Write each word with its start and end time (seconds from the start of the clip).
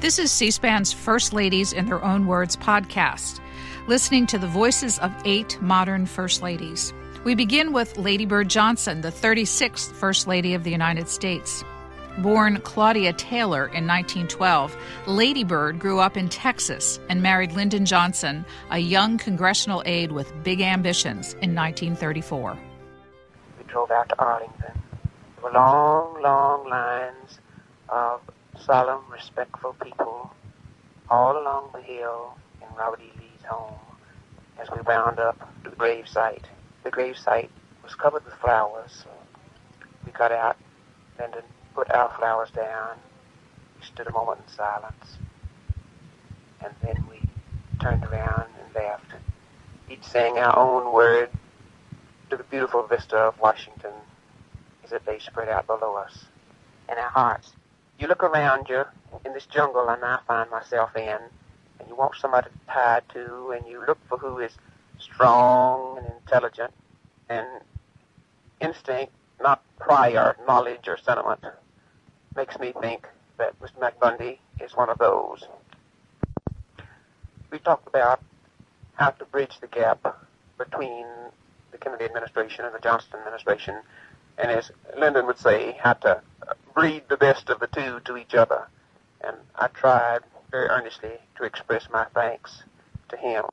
This 0.00 0.18
is 0.18 0.32
C 0.32 0.50
SPAN's 0.50 0.94
First 0.94 1.34
Ladies 1.34 1.74
in 1.74 1.84
Their 1.84 2.02
Own 2.02 2.26
Words 2.26 2.56
podcast, 2.56 3.38
listening 3.86 4.26
to 4.28 4.38
the 4.38 4.46
voices 4.46 4.98
of 5.00 5.12
eight 5.26 5.60
modern 5.60 6.06
First 6.06 6.40
Ladies. 6.40 6.94
We 7.24 7.34
begin 7.34 7.74
with 7.74 7.98
Lady 7.98 8.24
Bird 8.24 8.48
Johnson, 8.48 9.02
the 9.02 9.12
36th 9.12 9.92
First 9.92 10.26
Lady 10.26 10.54
of 10.54 10.64
the 10.64 10.70
United 10.70 11.06
States. 11.10 11.62
Born 12.16 12.62
Claudia 12.62 13.12
Taylor 13.12 13.66
in 13.66 13.86
1912, 13.86 14.74
Lady 15.06 15.44
Bird 15.44 15.78
grew 15.78 15.98
up 16.00 16.16
in 16.16 16.30
Texas 16.30 16.98
and 17.10 17.22
married 17.22 17.52
Lyndon 17.52 17.84
Johnson, 17.84 18.46
a 18.70 18.78
young 18.78 19.18
congressional 19.18 19.82
aide 19.84 20.12
with 20.12 20.32
big 20.42 20.62
ambitions, 20.62 21.34
in 21.42 21.54
1934. 21.54 22.58
We 23.58 23.64
drove 23.64 23.90
out 23.90 24.08
to 24.08 24.18
Arlington. 24.18 24.82
There 25.36 25.44
were 25.44 25.52
long, 25.52 26.22
long 26.22 26.66
lines 26.70 27.38
of 27.90 28.22
solemn, 28.60 29.02
respectful 29.12 29.74
people 29.82 30.30
all 31.10 31.38
along 31.38 31.70
the 31.74 31.82
hill 31.82 32.34
in 32.62 32.68
Robert 32.76 33.00
E. 33.00 33.10
Lee's 33.20 33.44
home 33.48 33.78
as 34.60 34.68
we 34.70 34.80
wound 34.82 35.18
up 35.18 35.38
to 35.64 35.70
the 35.70 35.76
grave 35.76 36.08
site. 36.08 36.46
The 36.84 36.90
grave 36.90 37.18
site 37.18 37.50
was 37.82 37.94
covered 37.94 38.24
with 38.24 38.34
flowers. 38.34 39.06
We 40.06 40.12
got 40.12 40.32
out, 40.32 40.56
Lyndon 41.18 41.42
put 41.74 41.90
our 41.90 42.10
flowers 42.18 42.50
down. 42.50 42.96
We 43.78 43.86
stood 43.86 44.06
a 44.06 44.12
moment 44.12 44.40
in 44.46 44.54
silence. 44.54 45.18
And 46.62 46.72
then 46.82 46.96
we 47.10 47.20
turned 47.80 48.04
around 48.04 48.48
and 48.64 48.74
left, 48.74 49.06
each 49.90 50.04
saying 50.04 50.38
our 50.38 50.58
own 50.58 50.92
word 50.92 51.30
to 52.30 52.36
the 52.36 52.44
beautiful 52.44 52.86
vista 52.86 53.16
of 53.16 53.38
Washington 53.40 53.92
as 54.84 54.92
it 54.92 55.02
lay 55.06 55.18
spread 55.18 55.48
out 55.48 55.66
below 55.66 55.96
us 55.96 56.26
in 56.90 56.98
our 56.98 57.10
hearts. 57.10 57.52
You 58.00 58.06
look 58.06 58.22
around 58.22 58.70
you 58.70 58.84
in 59.26 59.34
this 59.34 59.44
jungle 59.44 59.90
and 59.90 60.02
I 60.02 60.20
find 60.26 60.50
myself 60.50 60.96
in, 60.96 61.18
and 61.78 61.86
you 61.86 61.94
want 61.94 62.14
somebody 62.16 62.48
to 62.48 62.72
tie 62.72 63.02
to, 63.12 63.50
and 63.50 63.66
you 63.66 63.84
look 63.86 63.98
for 64.08 64.16
who 64.16 64.38
is 64.38 64.52
strong 64.98 65.98
and 65.98 66.06
intelligent 66.06 66.72
and 67.28 67.46
instinct, 68.58 69.12
not 69.42 69.62
prior 69.78 70.34
knowledge 70.48 70.88
or 70.88 70.96
sentiment, 70.96 71.44
makes 72.34 72.58
me 72.58 72.72
think 72.80 73.06
that 73.36 73.52
Mr. 73.60 73.78
McBundy 73.78 74.38
is 74.60 74.74
one 74.74 74.88
of 74.88 74.96
those. 74.96 75.46
We 77.50 77.58
talked 77.58 77.86
about 77.86 78.22
how 78.94 79.10
to 79.10 79.26
bridge 79.26 79.58
the 79.60 79.66
gap 79.66 80.16
between 80.56 81.04
the 81.70 81.76
Kennedy 81.76 82.06
administration 82.06 82.64
and 82.64 82.74
the 82.74 82.78
Johnson 82.78 83.10
administration, 83.18 83.74
and 84.38 84.50
as 84.50 84.70
Lyndon 84.98 85.26
would 85.26 85.38
say, 85.38 85.72
he 85.72 85.78
had 85.78 86.00
to 86.02 86.20
breed 86.74 87.02
the 87.08 87.16
best 87.16 87.50
of 87.50 87.60
the 87.60 87.66
two 87.66 88.00
to 88.04 88.16
each 88.16 88.34
other. 88.34 88.66
And 89.22 89.36
I 89.56 89.68
tried 89.68 90.20
very 90.50 90.68
earnestly 90.68 91.12
to 91.36 91.44
express 91.44 91.88
my 91.92 92.06
thanks 92.14 92.62
to 93.08 93.16
him. 93.16 93.44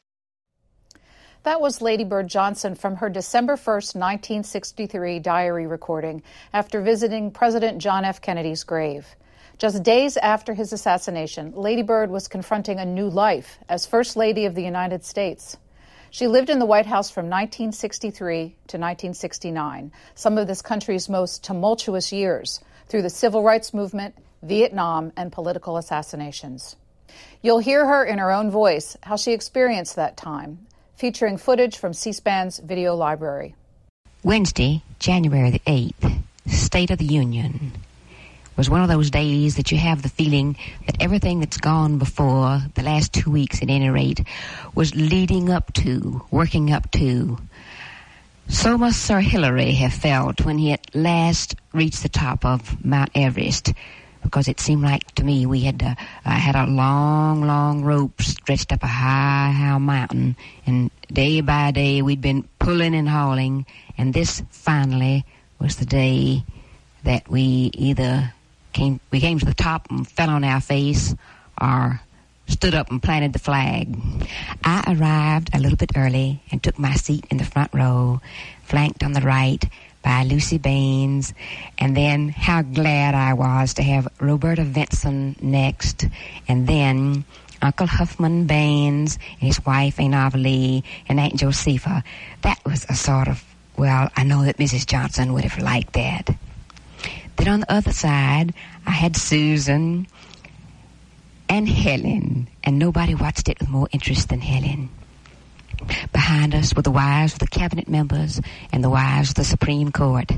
That 1.43 1.61
was 1.61 1.81
Lady 1.81 2.03
Bird 2.03 2.27
Johnson 2.27 2.75
from 2.75 2.97
her 2.97 3.09
December 3.09 3.55
1st, 3.55 3.95
1963 3.95 5.19
diary 5.19 5.67
recording 5.67 6.23
after 6.51 6.81
visiting 6.81 7.31
President 7.31 7.77
John 7.77 8.03
F. 8.03 8.21
Kennedy's 8.21 8.63
grave. 8.63 9.15
Just 9.57 9.81
days 9.81 10.17
after 10.17 10.53
his 10.53 10.73
assassination, 10.73 11.53
Lady 11.55 11.81
Bird 11.81 12.11
was 12.11 12.27
confronting 12.27 12.79
a 12.79 12.85
new 12.85 13.09
life 13.09 13.59
as 13.69 13.87
First 13.87 14.15
Lady 14.15 14.45
of 14.45 14.55
the 14.55 14.63
United 14.63 15.03
States. 15.03 15.57
She 16.09 16.27
lived 16.27 16.49
in 16.49 16.59
the 16.59 16.65
White 16.65 16.85
House 16.85 17.09
from 17.09 17.25
1963 17.25 18.39
to 18.39 18.77
1969, 18.77 19.91
some 20.15 20.37
of 20.37 20.47
this 20.47 20.61
country's 20.61 21.09
most 21.09 21.43
tumultuous 21.43 22.11
years, 22.11 22.59
through 22.87 23.01
the 23.01 23.09
civil 23.09 23.43
rights 23.43 23.73
movement, 23.73 24.15
Vietnam, 24.41 25.11
and 25.17 25.31
political 25.31 25.77
assassinations. 25.77 26.75
You'll 27.41 27.59
hear 27.59 27.85
her 27.85 28.05
in 28.05 28.19
her 28.19 28.31
own 28.31 28.49
voice 28.49 28.95
how 29.03 29.17
she 29.17 29.33
experienced 29.33 29.95
that 29.95 30.17
time 30.17 30.67
featuring 30.95 31.37
footage 31.37 31.77
from 31.77 31.93
C 31.93 32.11
SPAN's 32.11 32.57
video 32.59 32.95
library. 32.95 33.55
Wednesday, 34.23 34.81
January 34.99 35.51
the 35.51 35.59
8th, 35.59 36.21
State 36.47 36.89
of 36.89 36.97
the 36.97 37.05
Union, 37.05 37.73
was 38.57 38.69
one 38.69 38.81
of 38.81 38.89
those 38.89 39.11
days 39.11 39.55
that 39.55 39.71
you 39.71 39.77
have 39.77 40.01
the 40.01 40.09
feeling 40.09 40.57
that 40.87 40.97
everything 40.99 41.39
that's 41.39 41.57
gone 41.57 41.99
before, 41.99 42.59
the 42.73 42.81
last 42.81 43.13
two 43.13 43.29
weeks 43.29 43.61
at 43.61 43.69
any 43.69 43.89
rate, 43.89 44.21
was 44.73 44.95
leading 44.95 45.49
up 45.49 45.71
to, 45.73 46.25
working 46.31 46.73
up 46.73 46.89
to. 46.91 47.37
So 48.49 48.77
must 48.77 49.01
Sir 49.01 49.19
Hillary 49.19 49.73
have 49.73 49.93
felt 49.93 50.43
when 50.43 50.57
he 50.57 50.71
at 50.71 50.95
last 50.95 51.55
reached 51.73 52.01
the 52.01 52.09
top 52.09 52.43
of 52.45 52.83
Mount 52.83 53.11
Everest 53.13 53.73
because 54.23 54.47
it 54.47 54.59
seemed 54.59 54.81
like 54.81 55.09
to 55.15 55.23
me 55.23 55.45
we 55.45 55.61
had 55.61 55.81
uh, 55.81 55.95
had 56.29 56.55
a 56.55 56.65
long, 56.65 57.43
long 57.43 57.83
rope 57.83 58.21
stretched 58.21 58.73
up 58.73 58.83
a 58.83 58.87
high, 58.87 59.51
high 59.51 59.77
mountain, 59.77 60.35
and 60.65 60.91
day 61.11 61.41
by 61.41 61.71
day 61.71 62.01
we'd 62.01 62.21
been 62.21 62.47
pulling 62.59 62.95
and 62.95 63.07
hauling, 63.07 63.65
and 63.97 64.13
this 64.13 64.41
finally 64.49 65.25
was 65.59 65.75
the 65.77 65.85
day 65.85 66.43
that 67.03 67.29
we 67.29 67.69
either 67.73 68.33
came 68.77 68.99
we 69.11 69.19
came 69.19 69.39
to 69.39 69.45
the 69.45 69.53
top 69.53 69.89
and 69.89 70.07
fell 70.07 70.29
on 70.29 70.43
our 70.43 70.61
face, 70.61 71.15
or 71.59 71.99
stood 72.47 72.75
up 72.75 72.89
and 72.91 73.01
planted 73.01 73.33
the 73.33 73.39
flag. 73.39 73.97
I 74.63 74.95
arrived 74.95 75.49
a 75.53 75.59
little 75.59 75.77
bit 75.77 75.91
early 75.95 76.41
and 76.51 76.61
took 76.61 76.79
my 76.79 76.93
seat 76.93 77.25
in 77.29 77.37
the 77.37 77.43
front 77.43 77.73
row, 77.73 78.21
flanked 78.63 79.03
on 79.03 79.13
the 79.13 79.21
right 79.21 79.63
by 80.03 80.23
Lucy 80.23 80.57
Baines, 80.57 81.33
and 81.77 81.97
then 81.97 82.29
how 82.29 82.61
glad 82.61 83.15
I 83.15 83.33
was 83.33 83.73
to 83.75 83.83
have 83.83 84.07
Roberta 84.19 84.63
Vinson 84.63 85.35
next, 85.41 86.05
and 86.47 86.67
then 86.67 87.25
Uncle 87.61 87.87
Huffman 87.87 88.45
Baines 88.45 89.17
and 89.41 89.47
his 89.47 89.65
wife 89.65 89.99
Aunt 89.99 90.35
Lee 90.35 90.83
and 91.09 91.19
Aunt 91.19 91.35
Josepha. 91.35 92.03
That 92.43 92.63
was 92.63 92.85
a 92.87 92.95
sort 92.95 93.27
of 93.27 93.43
well, 93.75 94.09
I 94.15 94.23
know 94.23 94.43
that 94.45 94.57
Mrs. 94.57 94.87
Johnson 94.87 95.33
would 95.33 95.43
have 95.43 95.61
liked 95.61 95.93
that. 95.93 96.35
Then 97.37 97.47
on 97.47 97.59
the 97.61 97.71
other 97.71 97.93
side, 97.93 98.53
I 98.85 98.91
had 98.91 99.15
Susan 99.15 100.07
and 101.47 101.69
Helen, 101.69 102.49
and 102.63 102.77
nobody 102.77 103.15
watched 103.15 103.47
it 103.47 103.59
with 103.59 103.69
more 103.69 103.87
interest 103.91 104.29
than 104.29 104.41
Helen. 104.41 104.89
Behind 106.11 106.55
us 106.55 106.73
were 106.75 106.81
the 106.81 106.91
wives 106.91 107.33
of 107.33 107.39
the 107.39 107.47
cabinet 107.47 107.87
members 107.87 108.41
and 108.71 108.83
the 108.83 108.89
wives 108.89 109.29
of 109.29 109.35
the 109.35 109.43
Supreme 109.43 109.91
Court. 109.91 110.31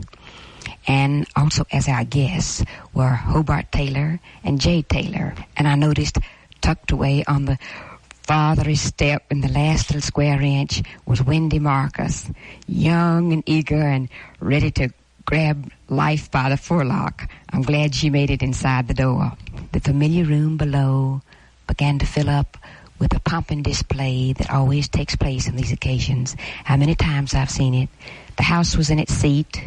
And 0.88 1.28
also 1.36 1.66
as 1.72 1.88
our 1.88 2.04
guests 2.04 2.64
were 2.94 3.10
Hobart 3.10 3.72
Taylor 3.72 4.20
and 4.44 4.60
Jay 4.60 4.82
Taylor. 4.82 5.36
And 5.56 5.68
I 5.68 5.76
noticed 5.76 6.18
tucked 6.62 6.92
away 6.92 7.24
on 7.26 7.46
the 7.46 7.58
farthest 8.24 8.86
step 8.86 9.24
in 9.32 9.42
the 9.42 9.48
last 9.48 9.90
little 9.90 10.02
square 10.02 10.42
inch 10.42 10.84
was 11.06 11.24
Wendy 11.24 11.58
Marcus, 11.58 12.30
young 12.68 13.34
and 13.34 13.44
eager 13.48 13.82
and 13.82 14.10
ready 14.40 14.72
to 14.72 14.90
grab 15.30 15.72
life 15.90 16.32
by 16.32 16.50
the 16.50 16.58
forelock. 16.58 17.30
I'm 17.54 17.62
glad 17.62 17.94
she 17.94 18.10
made 18.10 18.32
it 18.32 18.42
inside 18.42 18.88
the 18.88 18.96
door. 18.96 19.34
The 19.74 19.80
familiar 19.80 20.26
room 20.26 20.58
below 20.58 21.22
began 21.68 22.00
to 22.00 22.08
fill 22.08 22.32
up 22.32 22.58
with 22.98 23.16
a 23.16 23.20
pomp 23.20 23.52
and 23.52 23.64
display 23.64 24.34
that 24.34 24.50
always 24.50 24.90
takes 24.90 25.16
place 25.16 25.48
on 25.48 25.56
these 25.56 25.72
occasions. 25.72 26.36
How 26.64 26.78
many 26.78 26.96
times 26.96 27.36
I've 27.36 27.52
seen 27.52 27.76
it. 27.76 27.90
The 28.38 28.44
House 28.44 28.76
was 28.76 28.90
in 28.90 28.98
its 28.98 29.14
seat. 29.14 29.64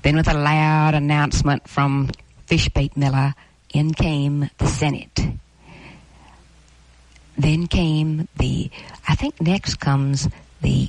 Then, 0.00 0.16
with 0.16 0.26
a 0.26 0.32
loud 0.32 0.94
announcement 0.94 1.68
from 1.68 2.10
Fishbait 2.46 2.96
Miller, 2.96 3.34
in 3.74 3.92
came 3.92 4.48
the 4.56 4.68
Senate. 4.68 5.20
Then 7.36 7.66
came 7.66 8.26
the, 8.38 8.70
I 9.06 9.16
think 9.16 9.38
next 9.38 9.74
comes 9.80 10.30
the 10.62 10.88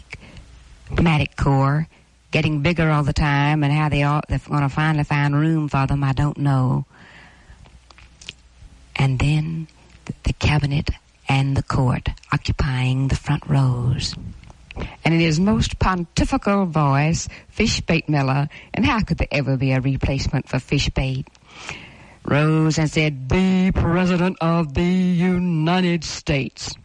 Diplomatic 0.87 1.35
Corps, 1.35 1.89
getting 2.35 2.59
bigger 2.59 2.91
all 2.91 3.01
the 3.01 3.13
time, 3.13 3.63
and 3.63 3.71
how 3.71 3.87
they 3.87 4.03
are, 4.03 4.21
they're 4.27 4.41
going 4.49 4.61
to 4.61 4.67
finally 4.67 5.05
find 5.05 5.33
room 5.33 5.69
for 5.69 5.87
them, 5.87 6.03
I 6.03 6.11
don't 6.11 6.37
know. 6.37 6.83
And 8.93 9.17
then 9.17 9.69
the, 10.23 10.33
Cabinet 10.33 10.89
and 11.29 11.55
the 11.55 11.63
court 11.63 12.09
occupying 12.33 13.07
the 13.07 13.15
front 13.15 13.47
rows. 13.47 14.15
And 15.05 15.13
in 15.13 15.21
his 15.21 15.39
most 15.39 15.79
pontifical 15.79 16.65
voice, 16.65 17.29
Fishbait 17.55 18.09
Miller, 18.09 18.49
and 18.73 18.85
how 18.85 18.99
could 18.99 19.17
there 19.17 19.29
ever 19.31 19.55
be 19.55 19.71
a 19.71 19.79
replacement 19.79 20.49
for 20.49 20.57
Fishbait, 20.57 21.25
rose 22.25 22.77
and 22.77 22.91
said, 22.91 23.29
The 23.29 23.71
President 23.71 24.35
of 24.41 24.73
the 24.73 24.83
United 24.83 26.03
States. 26.03 26.75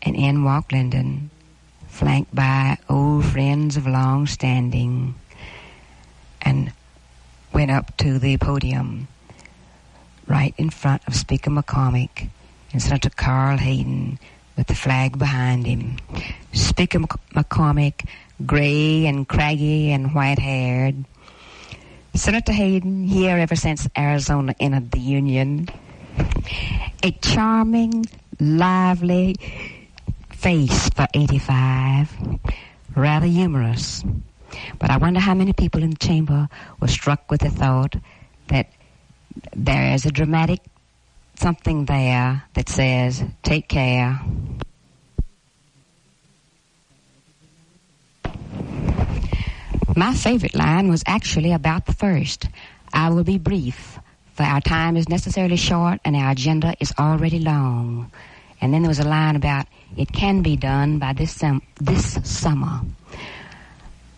And 0.00 0.16
in 0.16 0.42
walked 0.42 0.72
Lyndon, 0.72 1.30
flanked 2.00 2.34
by 2.34 2.78
old 2.88 3.26
friends 3.26 3.76
of 3.76 3.86
long 3.86 4.26
standing, 4.26 5.14
and 6.40 6.72
went 7.52 7.70
up 7.70 7.94
to 7.98 8.18
the 8.18 8.38
podium 8.38 9.06
right 10.26 10.54
in 10.56 10.70
front 10.70 11.02
of 11.06 11.14
Speaker 11.14 11.50
McCormack 11.50 12.30
and 12.72 12.80
Senator 12.80 13.10
Carl 13.10 13.58
Hayden 13.58 14.18
with 14.56 14.66
the 14.68 14.74
flag 14.74 15.18
behind 15.18 15.66
him. 15.66 15.98
Speaker 16.54 17.00
McCormack, 17.00 18.08
gray 18.46 19.04
and 19.04 19.28
craggy 19.28 19.92
and 19.92 20.14
white 20.14 20.38
haired. 20.38 21.04
Senator 22.14 22.52
Hayden, 22.52 23.04
here 23.04 23.36
ever 23.36 23.56
since 23.56 23.86
Arizona 23.98 24.54
entered 24.58 24.90
the 24.92 25.00
Union, 25.00 25.68
A 27.02 27.10
charming, 27.20 28.06
lively 28.40 29.36
face 30.40 30.88
for 30.88 31.06
85. 31.12 32.16
Rather 32.96 33.26
humorous. 33.26 34.02
But 34.78 34.90
I 34.90 34.96
wonder 34.96 35.20
how 35.20 35.34
many 35.34 35.52
people 35.52 35.82
in 35.82 35.90
the 35.90 35.96
chamber 35.96 36.48
were 36.80 36.88
struck 36.88 37.30
with 37.30 37.42
the 37.42 37.50
thought 37.50 37.94
that 38.48 38.70
there 39.54 39.94
is 39.94 40.06
a 40.06 40.10
dramatic 40.10 40.60
something 41.36 41.84
there 41.84 42.42
that 42.54 42.68
says, 42.70 43.22
take 43.42 43.68
care. 43.68 44.18
My 49.94 50.14
favorite 50.14 50.54
line 50.54 50.88
was 50.88 51.02
actually 51.06 51.52
about 51.52 51.84
the 51.84 51.92
first. 51.92 52.48
I 52.94 53.10
will 53.10 53.24
be 53.24 53.38
brief, 53.38 53.98
for 54.34 54.44
our 54.44 54.62
time 54.62 54.96
is 54.96 55.08
necessarily 55.08 55.56
short 55.56 56.00
and 56.04 56.16
our 56.16 56.30
agenda 56.30 56.74
is 56.80 56.94
already 56.98 57.40
long. 57.40 58.10
And 58.62 58.72
then 58.72 58.82
there 58.82 58.88
was 58.88 59.00
a 59.00 59.08
line 59.08 59.36
about 59.36 59.66
it 59.96 60.12
can 60.12 60.42
be 60.42 60.56
done 60.56 60.98
by 60.98 61.12
this 61.12 61.32
sem- 61.32 61.62
this 61.80 62.18
summer. 62.24 62.80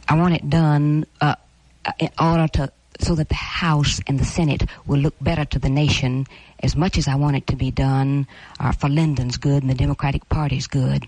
I 0.09 0.17
want 0.17 0.35
it 0.35 0.49
done 0.49 1.07
uh, 1.21 1.37
in 1.99 2.11
order 2.19 2.49
to 2.49 2.73
so 3.01 3.15
that 3.17 3.29
the 3.29 3.35
House 3.35 4.01
and 4.07 4.19
the 4.19 4.25
Senate 4.25 4.65
will 4.87 4.99
look 4.99 5.15
better 5.21 5.45
to 5.45 5.59
the 5.59 5.69
nation 5.69 6.27
as 6.61 6.77
much 6.77 6.99
as 6.99 7.09
I 7.09 7.17
want 7.17 7.37
it 7.37 7.47
to 7.49 7.57
be 7.57 7.71
done 7.71 8.29
uh, 8.61 8.73
for 8.73 8.89
Lyndon's 8.89 9.37
good 9.37 9.63
and 9.63 9.71
the 9.71 9.75
Democratic 9.75 10.29
Party's 10.29 10.69
good. 10.69 11.07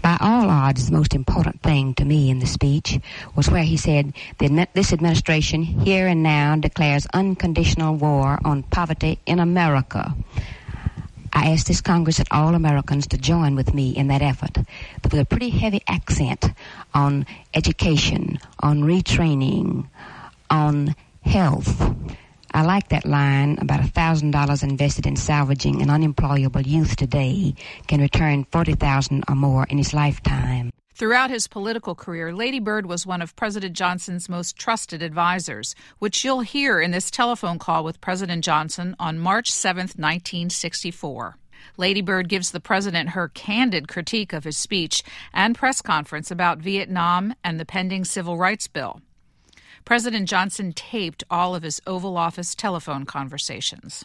By 0.00 0.16
all 0.20 0.48
odds, 0.48 0.86
the 0.86 0.96
most 0.96 1.14
important 1.14 1.60
thing 1.62 1.94
to 1.94 2.04
me 2.04 2.30
in 2.30 2.38
the 2.38 2.46
speech 2.46 3.00
was 3.34 3.50
where 3.50 3.64
he 3.64 3.76
said, 3.76 4.14
This 4.38 4.92
administration 4.92 5.62
here 5.62 6.06
and 6.06 6.22
now 6.22 6.54
declares 6.56 7.06
unconditional 7.12 7.96
war 7.96 8.38
on 8.44 8.62
poverty 8.62 9.18
in 9.26 9.40
America. 9.40 10.14
I 11.38 11.52
asked 11.52 11.68
this 11.68 11.80
Congress 11.80 12.18
and 12.18 12.26
all 12.32 12.56
Americans 12.56 13.06
to 13.06 13.16
join 13.16 13.54
with 13.54 13.72
me 13.72 13.90
in 13.90 14.08
that 14.08 14.22
effort. 14.22 14.58
Was 15.04 15.20
a 15.20 15.24
pretty 15.24 15.50
heavy 15.50 15.80
accent 15.86 16.46
on 16.94 17.26
education, 17.54 18.40
on 18.58 18.82
retraining, 18.82 19.86
on 20.50 20.96
health. 21.22 21.94
I 22.52 22.62
like 22.62 22.88
that 22.88 23.06
line 23.06 23.56
about 23.60 23.80
$1,000 23.80 24.62
invested 24.64 25.06
in 25.06 25.14
salvaging 25.14 25.80
an 25.80 25.90
unemployable 25.90 26.62
youth 26.62 26.96
today 26.96 27.54
can 27.86 28.00
return 28.00 28.44
40000 28.50 29.22
or 29.28 29.36
more 29.36 29.64
in 29.70 29.78
his 29.78 29.94
lifetime. 29.94 30.72
Throughout 30.98 31.30
his 31.30 31.46
political 31.46 31.94
career, 31.94 32.34
Lady 32.34 32.58
Bird 32.58 32.84
was 32.84 33.06
one 33.06 33.22
of 33.22 33.36
President 33.36 33.76
Johnson's 33.76 34.28
most 34.28 34.56
trusted 34.56 35.00
advisors, 35.00 35.76
which 36.00 36.24
you'll 36.24 36.40
hear 36.40 36.80
in 36.80 36.90
this 36.90 37.08
telephone 37.08 37.60
call 37.60 37.84
with 37.84 38.00
President 38.00 38.44
Johnson 38.44 38.96
on 38.98 39.20
March 39.20 39.52
7, 39.52 39.82
1964. 39.82 41.36
Lady 41.76 42.02
Bird 42.02 42.28
gives 42.28 42.50
the 42.50 42.58
president 42.58 43.10
her 43.10 43.28
candid 43.28 43.86
critique 43.86 44.32
of 44.32 44.42
his 44.42 44.58
speech 44.58 45.04
and 45.32 45.54
press 45.54 45.80
conference 45.80 46.32
about 46.32 46.58
Vietnam 46.58 47.32
and 47.44 47.60
the 47.60 47.64
pending 47.64 48.04
civil 48.04 48.36
rights 48.36 48.66
bill. 48.66 49.00
President 49.84 50.28
Johnson 50.28 50.72
taped 50.72 51.22
all 51.30 51.54
of 51.54 51.62
his 51.62 51.80
Oval 51.86 52.16
Office 52.16 52.56
telephone 52.56 53.04
conversations. 53.04 54.04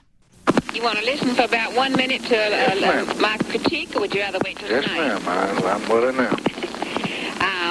You 0.75 0.83
want 0.83 0.99
to 0.99 1.05
listen 1.05 1.33
for 1.33 1.45
about 1.45 1.75
one 1.75 1.93
minute 1.93 2.21
to 2.25 2.35
uh, 2.35 2.49
yes, 2.49 3.09
uh, 3.09 3.19
my 3.19 3.37
critique, 3.49 3.95
or 3.95 4.01
would 4.01 4.13
you 4.13 4.21
rather 4.21 4.39
wait 4.45 4.59
till 4.59 4.69
yes, 4.69 4.83
tonight? 4.83 5.07
Yes, 5.07 5.25
ma'am. 5.25 5.63
I, 5.63 5.71
I'm 5.71 5.89
willing 5.89 6.17
now. 6.17 6.35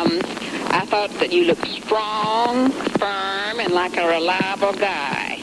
Um, 0.02 0.18
I 0.72 0.84
thought 0.86 1.10
that 1.20 1.30
you 1.32 1.44
looked 1.44 1.66
strong, 1.68 2.72
firm, 2.98 3.60
and 3.60 3.72
like 3.72 3.96
a 3.96 4.04
reliable 4.08 4.72
guy. 4.72 5.38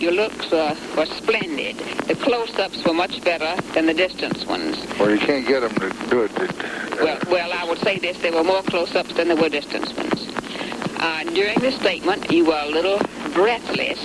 Your 0.00 0.12
looks 0.12 0.52
uh, 0.52 0.76
were 0.96 1.06
splendid. 1.06 1.78
The 2.06 2.14
close-ups 2.14 2.84
were 2.84 2.92
much 2.94 3.24
better 3.24 3.60
than 3.72 3.86
the 3.86 3.94
distance 3.94 4.46
ones. 4.46 4.76
Well, 5.00 5.10
you 5.10 5.18
can't 5.18 5.48
get 5.48 5.60
them 5.60 5.74
to 5.74 6.06
do 6.10 6.22
it. 6.22 6.30
Uh, 6.38 6.96
well, 7.02 7.18
well, 7.28 7.52
I 7.52 7.64
would 7.64 7.78
say 7.78 7.98
this: 7.98 8.16
there 8.18 8.32
were 8.32 8.44
more 8.44 8.62
close-ups 8.62 9.14
than 9.14 9.26
there 9.26 9.36
were 9.36 9.48
distance 9.48 9.92
ones. 9.94 10.28
Uh, 11.00 11.24
during 11.34 11.58
the 11.58 11.72
statement, 11.72 12.30
you 12.30 12.44
were 12.44 12.62
a 12.62 12.68
little 12.70 13.00
breathless, 13.32 13.98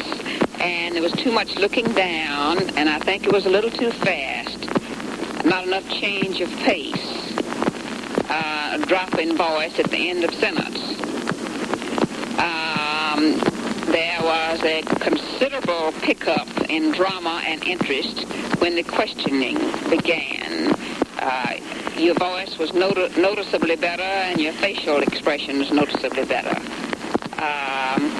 and 0.60 0.96
there 0.96 1.04
was 1.04 1.14
too 1.14 1.32
much 1.32 1.56
looking 1.56 1.86
down, 1.94 2.58
and 2.78 2.90
I 2.90 2.98
think 2.98 3.28
it 3.28 3.32
was 3.32 3.46
a 3.46 3.50
little 3.50 3.70
too 3.70 3.92
fast. 3.92 5.46
Not 5.46 5.68
enough 5.68 5.88
change 5.88 6.42
of 6.42 6.50
pace. 6.66 7.19
Uh, 8.30 8.78
drop 8.86 9.18
in 9.18 9.36
voice 9.36 9.80
at 9.80 9.90
the 9.90 10.10
end 10.10 10.24
of 10.24 10.32
sentence. 10.36 10.78
Um, 12.40 13.40
there 13.92 14.20
was 14.22 14.64
a 14.64 14.84
considerable 15.00 15.92
pickup 16.04 16.48
in 16.70 16.92
drama 16.92 17.42
and 17.48 17.64
interest 17.64 18.28
when 18.60 18.76
the 18.76 18.84
questioning 18.84 19.58
began. 19.90 20.72
Uh, 21.18 21.56
your 21.98 22.14
voice 22.16 22.58
was 22.60 22.72
noti- 22.74 23.20
noticeably 23.20 23.76
better 23.76 24.04
and 24.04 24.40
your 24.40 24.54
facial 24.54 25.02
expression 25.02 25.58
was 25.58 25.72
noticeably 25.72 26.26
better. 26.26 26.56
Um, 27.42 28.12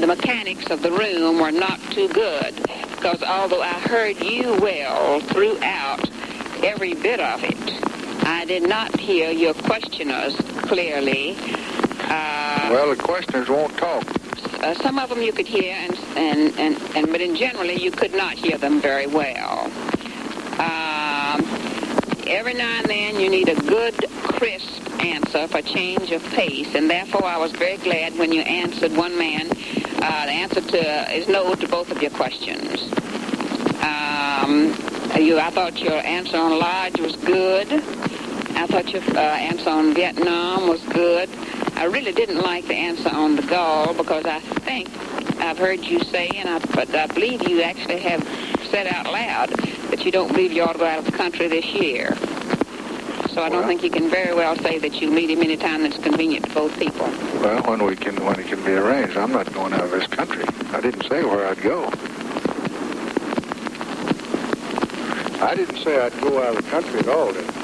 the 0.00 0.06
mechanics 0.06 0.70
of 0.70 0.80
the 0.80 0.90
room 0.90 1.38
were 1.38 1.52
not 1.52 1.78
too 1.90 2.08
good 2.08 2.54
because 2.96 3.22
although 3.22 3.62
I 3.62 3.74
heard 3.74 4.22
you 4.22 4.58
well 4.60 5.20
throughout 5.20 6.08
every 6.64 6.94
bit 6.94 7.20
of 7.20 7.44
it, 7.44 7.58
I 8.24 8.44
did 8.44 8.68
not 8.68 8.91
hear 9.02 9.30
your 9.30 9.52
questioners 9.52 10.34
clearly. 10.62 11.36
Uh, 12.02 12.68
well, 12.70 12.88
the 12.94 13.02
questioners 13.02 13.48
won't 13.48 13.76
talk. 13.76 14.04
Uh, 14.62 14.74
some 14.74 14.98
of 14.98 15.08
them 15.08 15.20
you 15.20 15.32
could 15.32 15.46
hear, 15.46 15.74
and, 15.74 15.98
and, 16.16 16.58
and, 16.58 16.96
and 16.96 17.06
but 17.08 17.20
in 17.20 17.34
generally 17.34 17.82
you 17.82 17.90
could 17.90 18.14
not 18.14 18.34
hear 18.34 18.56
them 18.56 18.80
very 18.80 19.08
well. 19.08 19.64
Um, 20.60 21.40
every 22.28 22.54
now 22.54 22.78
and 22.78 22.86
then 22.88 23.18
you 23.18 23.28
need 23.28 23.48
a 23.48 23.56
good, 23.62 23.94
crisp 24.22 24.88
answer 25.00 25.48
for 25.48 25.60
change 25.62 26.12
of 26.12 26.22
pace, 26.30 26.72
and 26.76 26.88
therefore 26.88 27.24
I 27.24 27.38
was 27.38 27.50
very 27.50 27.78
glad 27.78 28.16
when 28.16 28.30
you 28.30 28.42
answered 28.42 28.96
one 28.96 29.18
man. 29.18 29.50
Uh, 29.50 30.26
the 30.26 30.32
answer 30.32 30.60
to 30.60 31.12
is 31.12 31.26
no 31.26 31.54
to 31.56 31.68
both 31.68 31.90
of 31.90 32.00
your 32.00 32.12
questions. 32.12 32.82
Um, 33.82 34.76
you, 35.18 35.40
I 35.40 35.50
thought 35.50 35.80
your 35.80 35.94
answer 36.06 36.36
on 36.36 36.58
Lodge 36.58 37.00
was 37.00 37.16
good. 37.16 37.68
I 38.56 38.66
thought 38.66 38.92
your 38.92 39.02
uh, 39.02 39.20
answer 39.20 39.70
on 39.70 39.94
Vietnam 39.94 40.68
was 40.68 40.82
good. 40.84 41.28
I 41.76 41.84
really 41.84 42.12
didn't 42.12 42.40
like 42.42 42.66
the 42.66 42.74
answer 42.74 43.08
on 43.08 43.36
de 43.36 43.42
Gaulle 43.42 43.96
because 43.96 44.24
I 44.24 44.40
think 44.40 44.88
I've 45.40 45.58
heard 45.58 45.80
you 45.80 46.00
say, 46.00 46.28
and 46.36 46.48
I, 46.48 46.58
but 46.74 46.94
I 46.94 47.06
believe 47.06 47.48
you 47.48 47.62
actually 47.62 48.00
have 48.00 48.22
said 48.70 48.86
out 48.86 49.06
loud 49.06 49.50
that 49.90 50.04
you 50.04 50.12
don't 50.12 50.28
believe 50.28 50.52
you 50.52 50.62
ought 50.62 50.74
to 50.74 50.78
go 50.78 50.86
out 50.86 51.00
of 51.00 51.04
the 51.04 51.12
country 51.12 51.48
this 51.48 51.66
year. 51.66 52.16
So 53.34 53.42
I 53.42 53.48
don't 53.48 53.60
well, 53.60 53.66
think 53.66 53.82
you 53.82 53.90
can 53.90 54.10
very 54.10 54.34
well 54.34 54.56
say 54.56 54.78
that 54.78 55.00
you 55.00 55.10
meet 55.10 55.30
him 55.30 55.40
any 55.42 55.56
time 55.56 55.82
that's 55.82 55.96
convenient 55.96 56.44
to 56.46 56.54
both 56.54 56.78
people. 56.78 57.06
Well, 57.40 57.62
when 57.62 57.84
we 57.84 57.96
can, 57.96 58.22
when 58.24 58.38
it 58.38 58.46
can 58.46 58.62
be 58.64 58.72
arranged, 58.72 59.16
I'm 59.16 59.32
not 59.32 59.50
going 59.54 59.72
out 59.72 59.84
of 59.84 59.90
this 59.90 60.06
country. 60.06 60.44
I 60.70 60.80
didn't 60.80 61.08
say 61.08 61.24
where 61.24 61.48
I'd 61.48 61.60
go. 61.62 61.84
I 65.42 65.54
didn't 65.56 65.78
say 65.78 65.98
I'd 65.98 66.20
go 66.20 66.42
out 66.42 66.56
of 66.56 66.64
the 66.64 66.70
country 66.70 67.00
at 67.00 67.08
all, 67.08 67.32
did 67.32 67.44
I? 67.48 67.62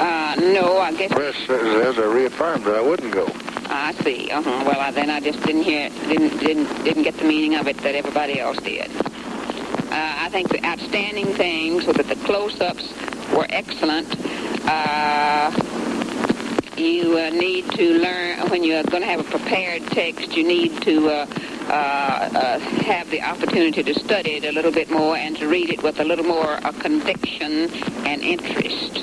Uh, 0.00 0.27
no, 0.38 0.78
I 0.78 0.92
guess. 0.92 1.12
Press 1.12 1.36
says 1.46 1.98
I 1.98 2.04
reaffirmed 2.04 2.64
that 2.64 2.74
I 2.74 2.80
wouldn't 2.80 3.12
go. 3.12 3.26
I 3.70 3.92
see. 4.02 4.30
Uh-huh. 4.30 4.64
Well, 4.66 4.80
I, 4.80 4.90
then 4.90 5.10
I 5.10 5.20
just 5.20 5.42
didn't 5.42 5.62
hear, 5.62 5.90
didn't 6.08 6.38
didn't 6.38 6.84
didn't 6.84 7.02
get 7.02 7.16
the 7.16 7.24
meaning 7.24 7.56
of 7.56 7.66
it 7.66 7.76
that 7.78 7.94
everybody 7.94 8.40
else 8.40 8.58
did. 8.58 8.90
Uh, 8.96 10.14
I 10.20 10.28
think 10.30 10.50
the 10.50 10.64
outstanding 10.64 11.26
things 11.34 11.86
were 11.86 11.92
that 11.94 12.08
the 12.08 12.16
close-ups 12.26 12.92
were 13.34 13.46
excellent. 13.48 14.06
Uh, 14.68 15.50
you 16.76 17.18
uh, 17.18 17.30
need 17.30 17.70
to 17.72 17.98
learn 17.98 18.38
when 18.50 18.62
you're 18.62 18.84
going 18.84 19.02
to 19.02 19.08
have 19.08 19.20
a 19.20 19.24
prepared 19.24 19.82
text. 19.88 20.36
You 20.36 20.46
need 20.46 20.80
to 20.82 21.08
uh, 21.08 21.26
uh, 21.68 21.72
uh, 21.72 22.58
have 22.58 23.10
the 23.10 23.22
opportunity 23.22 23.82
to 23.82 23.94
study 23.94 24.36
it 24.36 24.44
a 24.44 24.52
little 24.52 24.72
bit 24.72 24.90
more 24.90 25.16
and 25.16 25.36
to 25.38 25.48
read 25.48 25.70
it 25.70 25.82
with 25.82 25.98
a 26.00 26.04
little 26.04 26.24
more 26.24 26.64
uh, 26.64 26.72
conviction 26.72 27.70
and 28.06 28.22
interest 28.22 28.98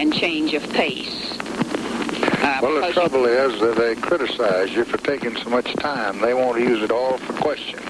and 0.00 0.14
change 0.14 0.54
of 0.54 0.62
pace. 0.72 1.36
Uh, 1.38 2.58
well, 2.62 2.80
the 2.80 2.90
trouble 2.94 3.26
is 3.26 3.60
that 3.60 3.76
they 3.76 3.94
criticize 3.94 4.72
you 4.72 4.82
for 4.84 4.96
taking 4.96 5.36
so 5.36 5.50
much 5.50 5.70
time. 5.74 6.22
They 6.22 6.32
want 6.32 6.56
to 6.56 6.62
use 6.62 6.82
it 6.82 6.90
all 6.90 7.18
for 7.18 7.34
questions. 7.34 7.84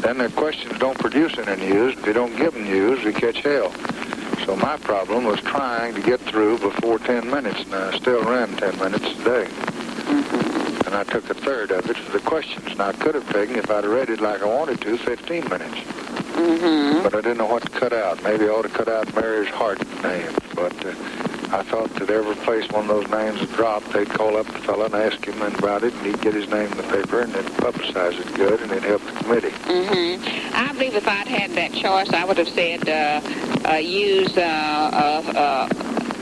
Then 0.00 0.16
their 0.16 0.30
questions 0.30 0.78
don't 0.78 0.98
produce 0.98 1.36
any 1.36 1.68
news. 1.68 1.98
If 1.98 2.06
you 2.06 2.14
don't 2.14 2.34
give 2.36 2.54
them 2.54 2.64
news, 2.64 3.04
you 3.04 3.12
catch 3.12 3.42
hell. 3.42 3.70
So 4.46 4.56
my 4.56 4.78
problem 4.78 5.24
was 5.24 5.38
trying 5.40 5.94
to 5.94 6.00
get 6.00 6.18
through 6.20 6.58
before 6.60 6.98
10 6.98 7.28
minutes, 7.30 7.60
and 7.64 7.74
I 7.74 7.94
still 7.98 8.24
ran 8.24 8.56
10 8.56 8.78
minutes 8.78 9.04
a 9.04 9.24
day. 9.24 9.44
Mhm. 9.44 10.86
And 10.86 10.94
I 10.94 11.04
took 11.04 11.28
a 11.28 11.34
third 11.34 11.72
of 11.72 11.90
it 11.90 11.96
for 11.98 12.12
the 12.12 12.20
questions. 12.24 12.76
Now, 12.78 12.88
I 12.88 12.92
could 12.92 13.14
have 13.14 13.30
taken, 13.30 13.56
if 13.56 13.70
I'd 13.70 13.84
read 13.84 14.08
it 14.08 14.20
like 14.22 14.42
I 14.42 14.46
wanted 14.46 14.80
to, 14.80 14.96
15 14.96 15.44
minutes. 15.50 15.76
Mhm. 16.36 17.02
But 17.02 17.14
I 17.14 17.20
didn't 17.20 17.38
know 17.38 17.46
what 17.46 17.62
to 17.64 17.70
cut 17.70 17.92
out. 17.92 18.22
Maybe 18.22 18.46
I 18.46 18.48
ought 18.48 18.62
to 18.62 18.68
cut 18.70 18.88
out 18.88 19.14
Mary's 19.14 19.48
heart 19.48 19.78
name. 20.02 20.32
But 20.54 20.72
uh, 20.86 20.92
I 21.52 21.62
thought 21.62 21.94
that 21.94 22.10
every 22.10 22.34
place 22.36 22.68
one 22.70 22.88
of 22.88 22.88
those 22.88 23.08
names 23.08 23.40
had 23.40 23.50
dropped, 23.50 23.92
they'd 23.92 24.08
call 24.08 24.36
up 24.36 24.46
the 24.46 24.58
fellow 24.60 24.86
and 24.86 24.94
ask 24.94 25.24
him 25.24 25.40
about 25.42 25.84
it, 25.84 25.92
and 25.94 26.06
he'd 26.06 26.20
get 26.20 26.34
his 26.34 26.48
name 26.48 26.70
in 26.70 26.76
the 26.76 26.82
paper, 26.84 27.20
and 27.20 27.32
they'd 27.32 27.44
publicize 27.44 28.18
it 28.18 28.34
good, 28.34 28.60
and 28.60 28.70
it'd 28.72 28.84
help 28.84 29.02
the 29.02 29.12
committee. 29.12 29.50
Mm-hmm. 29.50 30.54
I 30.54 30.72
believe 30.72 30.94
if 30.94 31.06
I'd 31.06 31.28
had 31.28 31.50
that 31.52 31.72
choice, 31.72 32.10
I 32.10 32.24
would 32.24 32.38
have 32.38 32.48
said 32.48 32.88
uh, 32.88 33.68
uh, 33.68 33.76
use 33.76 34.36
uh, 34.36 34.40
uh, 34.40 35.68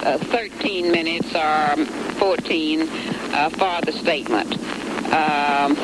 uh 0.05 0.19
13 0.19 0.91
minutes 0.91 1.35
or 1.35 1.87
14 2.19 2.83
uh, 2.83 3.49
for 3.51 3.81
the 3.85 3.93
statement. 3.93 4.59
Um, 5.13 5.77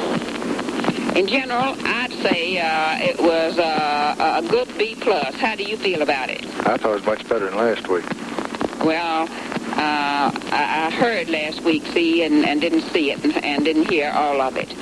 in 1.16 1.26
general, 1.26 1.74
I'd 1.84 2.12
say 2.22 2.58
uh, 2.58 2.98
it 3.00 3.18
was 3.18 3.58
uh, 3.58 4.42
a 4.42 4.48
good 4.48 4.68
B 4.78 4.94
plus. 4.94 5.34
How 5.36 5.56
do 5.56 5.64
you 5.64 5.76
feel 5.76 6.02
about 6.02 6.30
it? 6.30 6.44
I 6.66 6.76
thought 6.76 6.92
it 6.92 6.94
was 6.94 7.06
much 7.06 7.28
better 7.28 7.46
than 7.46 7.56
last 7.56 7.88
week. 7.88 8.04
Well, 8.88 9.24
uh, 9.24 10.32
I, 10.50 10.90
heard 10.90 11.28
last 11.28 11.60
week, 11.60 11.84
see, 11.88 12.22
and, 12.22 12.46
and 12.46 12.58
didn't 12.58 12.90
see 12.90 13.10
it, 13.10 13.22
and, 13.22 13.44
and 13.44 13.62
didn't 13.62 13.90
hear 13.90 14.10
all 14.10 14.40
of 14.40 14.56
it. 14.56 14.74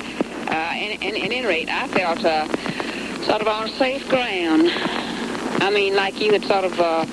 Uh, 0.46 0.52
and, 0.52 1.02
and, 1.02 1.16
at 1.16 1.22
any 1.24 1.44
rate, 1.44 1.68
I 1.68 1.88
felt 1.88 2.24
uh, 2.24 2.46
sort 3.24 3.40
of 3.40 3.48
on 3.48 3.68
safe 3.70 4.08
ground. 4.08 4.70
I 5.60 5.72
mean, 5.74 5.96
like 5.96 6.20
you 6.20 6.32
had 6.32 6.44
sort 6.44 6.62
of 6.66 6.78
uh, 6.78 7.04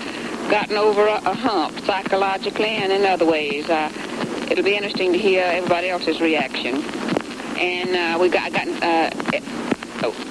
gotten 0.51 0.77
over 0.77 1.07
a, 1.07 1.15
a 1.15 1.33
hump 1.33 1.79
psychologically 1.79 2.67
and 2.67 2.93
in 2.93 3.05
other 3.05 3.25
ways. 3.25 3.67
Uh, 3.67 3.91
it'll 4.51 4.63
be 4.63 4.75
interesting 4.75 5.13
to 5.13 5.17
hear 5.17 5.45
everybody 5.45 5.89
else's 5.89 6.21
reaction. 6.21 6.75
And 7.57 7.89
uh, 7.95 8.19
we 8.21 8.29
got, 8.29 8.53
got 8.53 8.67
uh, 8.67 9.09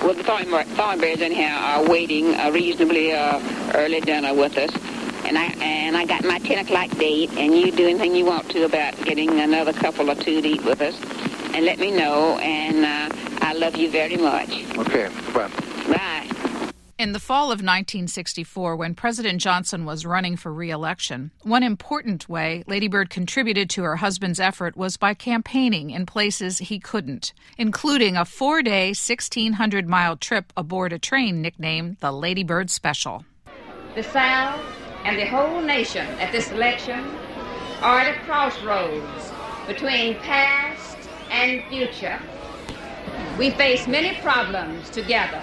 well, 0.01 0.15
the 0.15 0.23
Thornberrys 0.23 1.23
anyhow 1.23 1.81
are 1.83 1.91
waiting 1.91 2.35
a 2.37 2.53
reasonably 2.53 3.11
uh, 3.11 3.41
early 3.75 4.01
dinner 4.01 4.33
with 4.33 4.57
us 4.57 4.92
and 5.35 5.39
I 5.39 5.65
and 5.65 5.97
I 5.97 6.05
got 6.05 6.25
my 6.25 6.39
ten 6.41 6.59
o'clock 6.59 6.91
date, 6.99 7.31
and 7.39 7.57
you 7.57 7.73
do 7.73 7.89
anything 7.89 8.15
you 8.15 8.27
want 8.27 8.51
to 8.51 8.65
about 8.65 8.97
getting 9.05 9.41
another 9.41 9.73
couple 9.73 10.11
or 10.11 10.15
two 10.15 10.43
to 10.43 10.49
eat 10.49 10.65
with 10.65 10.83
us, 10.83 10.95
and 11.55 11.65
let 11.65 11.79
me 11.79 11.91
know. 11.91 12.39
And 12.39 12.85
uh, 12.85 13.17
I 13.41 13.55
love 13.55 13.77
you 13.77 13.91
very 13.91 14.17
much. 14.17 14.51
Okay, 14.77 15.09
bye. 15.33 15.51
Bye. 15.89 16.29
In 16.99 17.13
the 17.13 17.19
fall 17.19 17.47
of 17.47 17.63
1964, 17.63 18.77
when 18.77 18.95
President 18.95 19.41
Johnson 19.41 19.87
was 19.87 20.07
running 20.07 20.37
for 20.37 20.53
re-election, 20.53 21.33
one 21.43 21.63
important 21.63 22.29
way 22.29 22.63
Lady 22.69 22.87
Bird 22.87 23.11
contributed 23.11 23.69
to 23.71 23.83
her 23.83 23.97
husband's 23.97 24.39
effort 24.39 24.77
was 24.77 24.99
by 24.99 25.15
campaigning 25.15 25.91
in 25.91 26.07
places 26.07 26.59
he 26.59 26.79
couldn't, 26.79 27.33
including 27.59 28.17
a 28.17 28.25
four-day, 28.25 28.93
1,600-mile 28.93 30.19
trip 30.19 30.53
aboard 30.57 30.93
a 30.93 30.99
train 30.99 31.43
nicknamed 31.43 31.97
the 32.01 32.13
Lady 32.13 32.45
Bird 32.45 32.71
Special. 32.71 33.25
The 33.97 34.05
South 34.05 34.82
and 35.05 35.19
the 35.19 35.27
whole 35.27 35.61
nation 35.61 36.07
at 36.21 36.33
this 36.33 36.51
election 36.51 37.05
are 37.81 38.01
at 38.01 38.17
a 38.17 38.21
crossroads 38.21 39.33
between 39.67 40.15
past 40.17 40.97
and 41.31 41.63
future. 41.65 42.21
We 43.39 43.51
face 43.51 43.89
many 43.89 44.15
problems 44.21 44.91
together. 44.91 45.43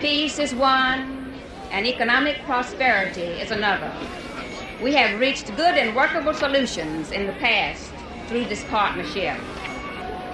Peace 0.00 0.38
is 0.38 0.54
one, 0.54 1.34
and 1.70 1.86
economic 1.86 2.42
prosperity 2.44 3.22
is 3.22 3.50
another. 3.50 3.92
We 4.82 4.94
have 4.94 5.20
reached 5.20 5.46
good 5.56 5.76
and 5.78 5.94
workable 5.94 6.34
solutions 6.34 7.12
in 7.12 7.26
the 7.26 7.32
past 7.34 7.92
through 8.26 8.46
this 8.46 8.64
partnership. 8.64 9.38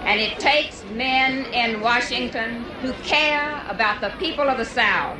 And 0.04 0.20
it 0.20 0.38
takes 0.38 0.84
men 0.92 1.44
in 1.52 1.82
Washington 1.82 2.64
who 2.80 2.92
care 3.04 3.62
about 3.68 4.00
the 4.00 4.08
people 4.18 4.48
of 4.48 4.56
the 4.56 4.64
South 4.64 5.18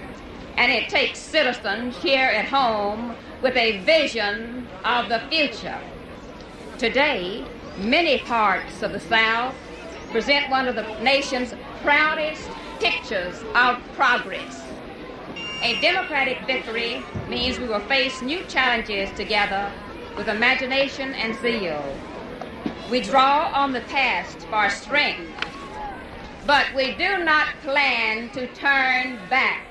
and 0.59 0.73
it 0.73 0.89
takes 0.89 1.21
citizens 1.21 1.97
here 1.99 2.27
at 2.27 2.45
home 2.45 3.15
with 3.43 3.57
a 3.57 3.79
vision 3.85 4.67
of 4.85 5.09
the 5.09 5.21
future. 5.31 5.79
Today, 6.79 7.45
many 7.79 8.19
parts 8.19 8.83
of 8.83 8.91
the 8.91 8.99
South 8.99 9.55
present 10.11 10.51
one 10.51 10.67
of 10.67 10.75
the 10.75 10.83
nation's 11.01 11.55
proudest 11.83 12.51
pictures 12.81 13.41
of 13.55 13.79
progress. 13.95 14.65
A 15.63 15.81
Democratic 15.81 16.45
victory 16.45 17.05
means 17.29 17.61
we 17.61 17.69
will 17.69 17.87
face 17.87 18.21
new 18.21 18.43
challenges 18.47 19.11
together 19.13 19.71
with 20.17 20.29
imagination 20.29 21.15
and 21.15 21.37
zeal. 21.37 21.85
We 22.91 23.01
draw 23.01 23.53
on 23.55 23.73
the 23.73 23.83
past 23.83 24.41
for 24.49 24.69
strength, 24.71 25.31
but 26.49 26.67
we 26.75 26.97
do 26.97 27.23
not 27.23 27.47
plan 27.63 28.31
to 28.31 28.49
turn 28.55 29.21
back. 29.31 29.68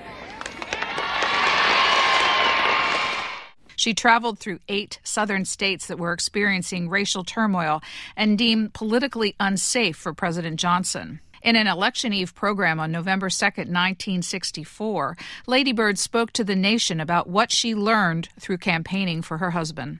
She 3.77 3.93
traveled 3.93 4.39
through 4.39 4.59
eight 4.67 4.99
southern 5.03 5.45
states 5.45 5.85
that 5.85 5.99
were 5.99 6.11
experiencing 6.11 6.89
racial 6.89 7.23
turmoil 7.23 7.83
and 8.15 8.35
deemed 8.35 8.73
politically 8.73 9.35
unsafe 9.39 9.95
for 9.95 10.13
President 10.13 10.59
Johnson. 10.59 11.19
In 11.43 11.55
an 11.55 11.67
election 11.67 12.11
eve 12.11 12.33
program 12.33 12.79
on 12.79 12.91
November 12.91 13.29
2, 13.29 13.45
1964, 13.45 15.15
Lady 15.45 15.73
Bird 15.73 15.99
spoke 15.99 16.31
to 16.33 16.43
the 16.43 16.55
nation 16.55 16.99
about 16.99 17.29
what 17.29 17.51
she 17.51 17.75
learned 17.75 18.29
through 18.39 18.57
campaigning 18.57 19.21
for 19.21 19.37
her 19.37 19.51
husband. 19.51 19.99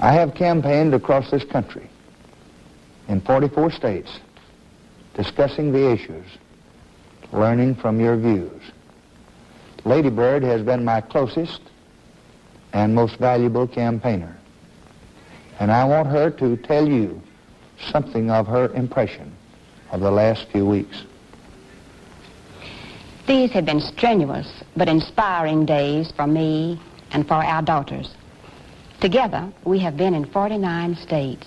I 0.00 0.12
have 0.12 0.36
campaigned 0.36 0.94
across 0.94 1.28
this 1.28 1.42
country 1.42 1.90
in 3.08 3.20
44 3.20 3.72
states, 3.72 4.20
discussing 5.14 5.72
the 5.72 5.90
issues, 5.90 6.26
learning 7.32 7.74
from 7.74 7.98
your 7.98 8.16
views. 8.16 8.62
Lady 9.84 10.10
Bird 10.10 10.44
has 10.44 10.62
been 10.62 10.84
my 10.84 11.00
closest 11.00 11.62
and 12.76 12.94
most 12.94 13.16
valuable 13.16 13.66
campaigner. 13.66 14.36
And 15.60 15.72
I 15.72 15.84
want 15.86 16.08
her 16.08 16.28
to 16.32 16.58
tell 16.58 16.86
you 16.86 17.22
something 17.90 18.30
of 18.30 18.46
her 18.46 18.68
impression 18.74 19.34
of 19.92 20.00
the 20.00 20.10
last 20.10 20.46
few 20.50 20.66
weeks. 20.66 21.04
These 23.26 23.50
have 23.52 23.64
been 23.64 23.80
strenuous 23.80 24.62
but 24.76 24.90
inspiring 24.90 25.64
days 25.64 26.12
for 26.12 26.26
me 26.26 26.78
and 27.12 27.26
for 27.26 27.36
our 27.36 27.62
daughters. 27.62 28.14
Together, 29.00 29.50
we 29.64 29.78
have 29.78 29.96
been 29.96 30.14
in 30.14 30.26
49 30.26 30.96
states. 30.96 31.46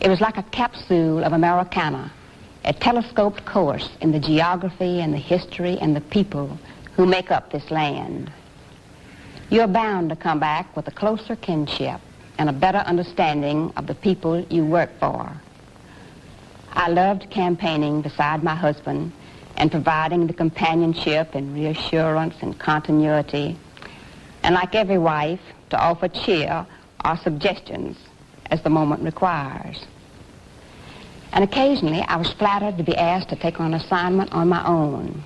It 0.00 0.08
was 0.08 0.20
like 0.20 0.36
a 0.36 0.42
capsule 0.42 1.22
of 1.22 1.32
Americana, 1.32 2.12
a 2.64 2.72
telescoped 2.72 3.44
course 3.44 3.88
in 4.00 4.10
the 4.10 4.18
geography 4.18 5.00
and 5.00 5.14
the 5.14 5.18
history 5.18 5.78
and 5.80 5.94
the 5.94 6.00
people 6.00 6.58
who 6.96 7.06
make 7.06 7.30
up 7.30 7.52
this 7.52 7.70
land. 7.70 8.32
You're 9.50 9.66
bound 9.66 10.08
to 10.08 10.16
come 10.16 10.40
back 10.40 10.74
with 10.74 10.88
a 10.88 10.90
closer 10.90 11.36
kinship 11.36 12.00
and 12.38 12.48
a 12.48 12.52
better 12.52 12.78
understanding 12.78 13.72
of 13.76 13.86
the 13.86 13.94
people 13.94 14.40
you 14.50 14.64
work 14.64 14.90
for. 14.98 15.32
I 16.72 16.88
loved 16.88 17.30
campaigning 17.30 18.00
beside 18.00 18.42
my 18.42 18.54
husband 18.54 19.12
and 19.56 19.70
providing 19.70 20.26
the 20.26 20.32
companionship 20.32 21.34
and 21.34 21.54
reassurance 21.54 22.34
and 22.40 22.58
continuity, 22.58 23.56
and 24.42 24.54
like 24.54 24.74
every 24.74 24.98
wife, 24.98 25.40
to 25.70 25.78
offer 25.78 26.08
cheer 26.08 26.66
or 27.04 27.16
suggestions 27.18 27.96
as 28.50 28.62
the 28.62 28.70
moment 28.70 29.02
requires. 29.02 29.84
And 31.32 31.44
occasionally 31.44 32.00
I 32.02 32.16
was 32.16 32.32
flattered 32.32 32.78
to 32.78 32.84
be 32.84 32.96
asked 32.96 33.28
to 33.28 33.36
take 33.36 33.60
on 33.60 33.74
an 33.74 33.80
assignment 33.80 34.32
on 34.32 34.48
my 34.48 34.66
own 34.66 35.22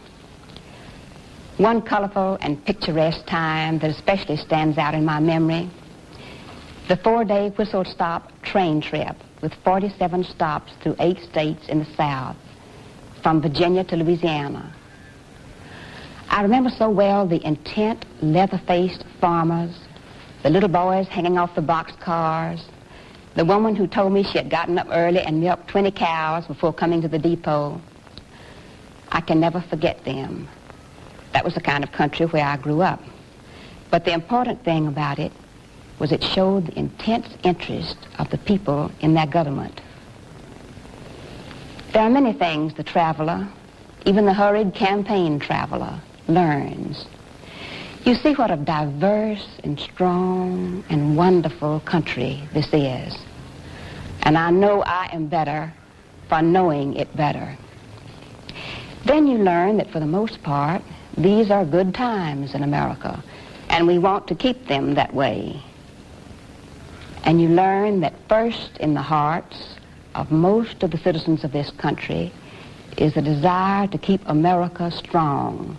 one 1.59 1.83
colorful 1.83 2.39
and 2.41 2.65
picturesque 2.65 3.27
time 3.27 3.81
that 3.81 3.91
especially 3.91 4.37
stands 4.37 4.79
out 4.79 4.95
in 4.95 5.05
my 5.05 5.19
memory, 5.19 5.69
the 6.89 6.97
four-day 6.97 7.51
whistle-stop 7.51 8.33
train 8.43 8.81
trip 8.81 9.17
with 9.43 9.53
47 9.65 10.25
stops 10.25 10.73
through 10.81 10.95
eight 11.01 11.19
states 11.21 11.69
in 11.69 11.81
the 11.81 11.95
South, 11.97 12.37
from 13.23 13.43
Virginia 13.43 13.83
to 13.85 13.97
Louisiana. 13.97 14.73
I 16.31 16.43
remember 16.43 16.71
so 16.71 16.89
well 16.89 17.27
the 17.27 17.45
intent, 17.45 18.05
leather-faced 18.23 19.05
farmers, 19.21 19.77
the 20.45 20.51
little 20.51 20.69
boys 20.69 21.09
hanging 21.09 21.39
off 21.39 21.55
the 21.57 21.61
boxcars, 21.61 22.63
the 23.35 23.45
woman 23.45 23.75
who 23.75 23.87
told 23.87 24.13
me 24.13 24.23
she 24.23 24.39
had 24.39 24.49
gotten 24.49 24.79
up 24.79 24.87
early 24.91 25.21
and 25.21 25.41
milked 25.41 25.69
20 25.69 25.91
cows 25.91 26.47
before 26.47 26.73
coming 26.73 27.03
to 27.03 27.09
the 27.09 27.19
depot. 27.19 27.81
I 29.11 29.21
can 29.21 29.41
never 29.41 29.61
forget 29.69 30.05
them. 30.05 30.49
That 31.33 31.45
was 31.45 31.55
the 31.55 31.61
kind 31.61 31.85
of 31.85 31.93
country 31.93 32.27
where 32.27 32.45
I 32.45 32.57
grew 32.57 32.83
up. 32.83 33.03
But 33.91 34.05
the 34.05 34.13
important 34.13 34.65
thing 34.65 34.87
about 34.87 35.19
it 35.19 35.33
was 35.99 36.13
it 36.13 36.23
showed 36.23 36.67
the 36.67 36.79
intense 36.79 37.27
interest 37.43 37.97
of 38.19 38.31
the 38.31 38.39
people 38.39 38.91
in 39.01 39.15
their 39.15 39.27
government. 39.27 39.81
There 41.93 42.03
are 42.03 42.11
many 42.11 42.33
things 42.33 42.75
the 42.75 42.85
traveler, 42.85 43.49
even 44.05 44.27
the 44.27 44.35
hurried 44.35 44.75
campaign 44.75 45.39
traveler, 45.39 46.01
learns. 46.29 47.07
You 48.05 48.15
see 48.15 48.35
what 48.35 48.51
a 48.51 48.57
diverse 48.57 49.47
and 49.65 49.79
strong 49.79 50.85
and 50.89 51.17
wonderful 51.17 51.81
country 51.81 52.43
this 52.53 52.73
is. 52.73 53.17
And 54.23 54.39
I 54.39 54.51
know 54.51 54.83
I 54.83 55.09
am 55.13 55.27
better 55.27 55.73
for 56.29 56.43
knowing 56.43 56.95
it 56.95 57.15
better. 57.17 57.57
Then 59.05 59.27
you 59.27 59.39
learn 59.39 59.79
that 59.79 59.91
for 59.91 60.01
the 60.01 60.07
most 60.07 60.43
part, 60.43 60.83
these 61.19 61.51
are 61.51 61.65
good 61.65 61.95
times 61.95 62.55
in 62.55 62.63
America, 62.63 63.23
and 63.69 63.87
we 63.87 63.99
want 63.99 64.29
to 64.29 64.35
keep 64.35 64.67
them 64.67 64.95
that 64.95 65.13
way. 65.15 65.61
and 67.25 67.41
you 67.43 67.49
learn 67.49 68.01
that 68.01 68.15
first 68.29 68.77
in 68.79 68.95
the 68.95 69.03
hearts 69.03 69.75
of 70.15 70.31
most 70.31 70.83
of 70.83 70.91
the 70.91 70.99
citizens 70.99 71.45
of 71.45 71.53
this 71.53 71.71
country 71.73 72.33
is 72.97 73.17
a 73.17 73.23
desire 73.23 73.87
to 73.87 73.99
keep 73.99 74.21
America 74.27 74.91
strong 74.91 75.77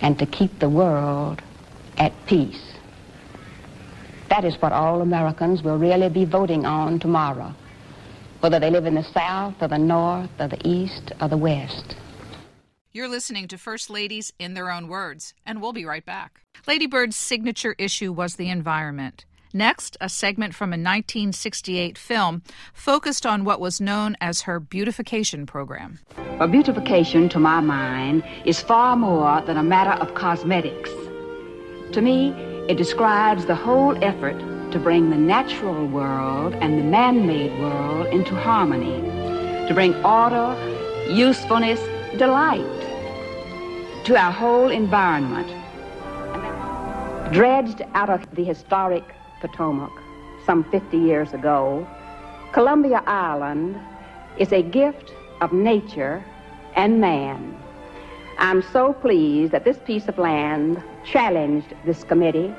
and 0.00 0.18
to 0.18 0.26
keep 0.26 0.58
the 0.58 0.68
world 0.68 1.42
at 1.98 2.12
peace. 2.26 2.74
That 4.28 4.44
is 4.44 4.54
what 4.62 4.72
all 4.72 5.00
Americans 5.02 5.62
will 5.62 5.76
really 5.76 6.08
be 6.08 6.24
voting 6.24 6.64
on 6.64 7.00
tomorrow, 7.00 7.52
whether 8.40 8.60
they 8.60 8.70
live 8.70 8.86
in 8.86 8.94
the 8.94 9.02
South 9.02 9.54
or 9.60 9.68
the 9.68 9.78
North 9.78 10.30
or 10.38 10.48
the 10.48 10.60
East 10.64 11.12
or 11.20 11.28
the 11.28 11.36
West. 11.36 11.96
You're 12.92 13.06
listening 13.06 13.46
to 13.46 13.56
First 13.56 13.88
Ladies 13.88 14.32
in 14.40 14.54
Their 14.54 14.68
Own 14.68 14.88
Words, 14.88 15.32
and 15.46 15.62
we'll 15.62 15.72
be 15.72 15.84
right 15.84 16.04
back. 16.04 16.40
Lady 16.66 16.88
Bird's 16.88 17.14
signature 17.14 17.76
issue 17.78 18.12
was 18.12 18.34
the 18.34 18.48
environment. 18.48 19.26
Next, 19.54 19.96
a 20.00 20.08
segment 20.08 20.56
from 20.56 20.70
a 20.70 20.74
1968 20.74 21.96
film 21.96 22.42
focused 22.74 23.24
on 23.24 23.44
what 23.44 23.60
was 23.60 23.80
known 23.80 24.16
as 24.20 24.40
her 24.40 24.58
beautification 24.58 25.46
program. 25.46 26.00
But 26.36 26.50
beautification, 26.50 27.28
to 27.28 27.38
my 27.38 27.60
mind, 27.60 28.24
is 28.44 28.60
far 28.60 28.96
more 28.96 29.40
than 29.42 29.56
a 29.56 29.62
matter 29.62 29.92
of 30.02 30.16
cosmetics. 30.16 30.90
To 31.92 32.02
me, 32.02 32.30
it 32.68 32.76
describes 32.76 33.46
the 33.46 33.54
whole 33.54 33.96
effort 34.04 34.36
to 34.72 34.80
bring 34.80 35.10
the 35.10 35.16
natural 35.16 35.86
world 35.86 36.54
and 36.54 36.76
the 36.76 36.82
man 36.82 37.24
made 37.24 37.56
world 37.60 38.08
into 38.08 38.34
harmony, 38.34 39.00
to 39.68 39.74
bring 39.74 39.94
order, 40.04 40.56
usefulness, 41.08 41.78
delight 42.18 44.04
to 44.04 44.16
our 44.16 44.32
whole 44.32 44.68
environment. 44.68 45.46
Dredged 47.32 47.82
out 47.94 48.10
of 48.10 48.34
the 48.34 48.42
historic 48.42 49.04
Potomac 49.40 49.92
some 50.44 50.64
50 50.70 50.98
years 50.98 51.32
ago, 51.32 51.86
Columbia 52.52 53.02
Island 53.06 53.80
is 54.38 54.52
a 54.52 54.62
gift 54.62 55.12
of 55.40 55.52
nature 55.52 56.24
and 56.74 57.00
man. 57.00 57.56
I'm 58.38 58.62
so 58.62 58.92
pleased 58.92 59.52
that 59.52 59.64
this 59.64 59.78
piece 59.78 60.08
of 60.08 60.18
land 60.18 60.82
challenged 61.04 61.74
this 61.84 62.02
committee, 62.02 62.52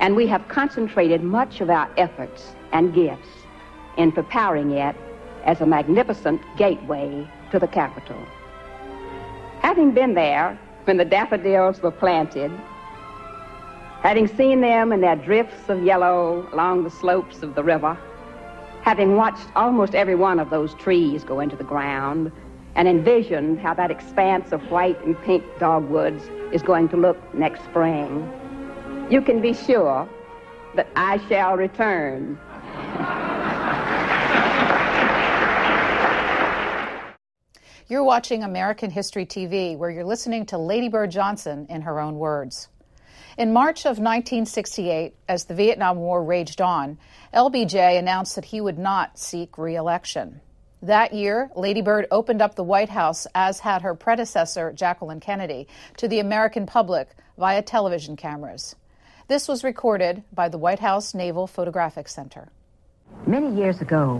and 0.00 0.16
we 0.16 0.26
have 0.26 0.48
concentrated 0.48 1.22
much 1.22 1.60
of 1.60 1.70
our 1.70 1.88
efforts 1.96 2.56
and 2.72 2.92
gifts 2.92 3.28
in 3.96 4.10
preparing 4.10 4.72
it 4.72 4.96
as 5.44 5.60
a 5.60 5.66
magnificent 5.66 6.40
gateway 6.56 7.28
to 7.52 7.58
the 7.58 7.68
capital. 7.68 8.18
Having 9.62 9.92
been 9.92 10.14
there 10.14 10.58
when 10.84 10.96
the 10.96 11.04
daffodils 11.04 11.80
were 11.82 11.90
planted, 11.90 12.50
Having 14.02 14.28
seen 14.28 14.62
them 14.62 14.92
in 14.92 15.02
their 15.02 15.16
drifts 15.16 15.68
of 15.68 15.82
yellow 15.84 16.48
along 16.54 16.84
the 16.84 16.90
slopes 16.90 17.42
of 17.42 17.54
the 17.54 17.62
river, 17.62 17.98
having 18.80 19.14
watched 19.16 19.46
almost 19.54 19.94
every 19.94 20.14
one 20.14 20.40
of 20.40 20.48
those 20.48 20.72
trees 20.74 21.22
go 21.22 21.40
into 21.40 21.54
the 21.54 21.64
ground, 21.64 22.32
and 22.76 22.88
envisioned 22.88 23.58
how 23.58 23.74
that 23.74 23.90
expanse 23.90 24.52
of 24.52 24.62
white 24.70 24.98
and 25.04 25.20
pink 25.20 25.44
dogwoods 25.58 26.30
is 26.50 26.62
going 26.62 26.88
to 26.88 26.96
look 26.96 27.18
next 27.34 27.62
spring, 27.64 28.26
you 29.10 29.20
can 29.20 29.42
be 29.42 29.52
sure 29.52 30.08
that 30.76 30.88
I 30.96 31.18
shall 31.28 31.58
return. 31.58 32.38
You're 37.90 38.04
watching 38.04 38.44
American 38.44 38.88
History 38.88 39.26
TV, 39.26 39.76
where 39.76 39.90
you're 39.90 40.04
listening 40.04 40.46
to 40.46 40.58
Lady 40.58 40.88
Bird 40.88 41.10
Johnson 41.10 41.66
in 41.68 41.82
her 41.82 41.98
own 41.98 42.20
words. 42.20 42.68
In 43.36 43.52
March 43.52 43.80
of 43.80 43.98
1968, 43.98 45.12
as 45.28 45.46
the 45.46 45.54
Vietnam 45.54 45.96
War 45.96 46.22
raged 46.22 46.60
on, 46.60 46.98
LBJ 47.34 47.98
announced 47.98 48.36
that 48.36 48.44
he 48.44 48.60
would 48.60 48.78
not 48.78 49.18
seek 49.18 49.58
reelection. 49.58 50.40
That 50.82 51.12
year, 51.12 51.50
Lady 51.56 51.82
Bird 51.82 52.06
opened 52.12 52.40
up 52.40 52.54
the 52.54 52.62
White 52.62 52.90
House, 52.90 53.26
as 53.34 53.58
had 53.58 53.82
her 53.82 53.96
predecessor, 53.96 54.70
Jacqueline 54.70 55.18
Kennedy, 55.18 55.66
to 55.96 56.06
the 56.06 56.20
American 56.20 56.66
public 56.66 57.08
via 57.38 57.60
television 57.60 58.14
cameras. 58.14 58.76
This 59.26 59.48
was 59.48 59.64
recorded 59.64 60.22
by 60.32 60.48
the 60.48 60.58
White 60.58 60.78
House 60.78 61.12
Naval 61.12 61.48
Photographic 61.48 62.06
Center. 62.06 62.50
Many 63.26 63.52
years 63.52 63.80
ago, 63.80 64.18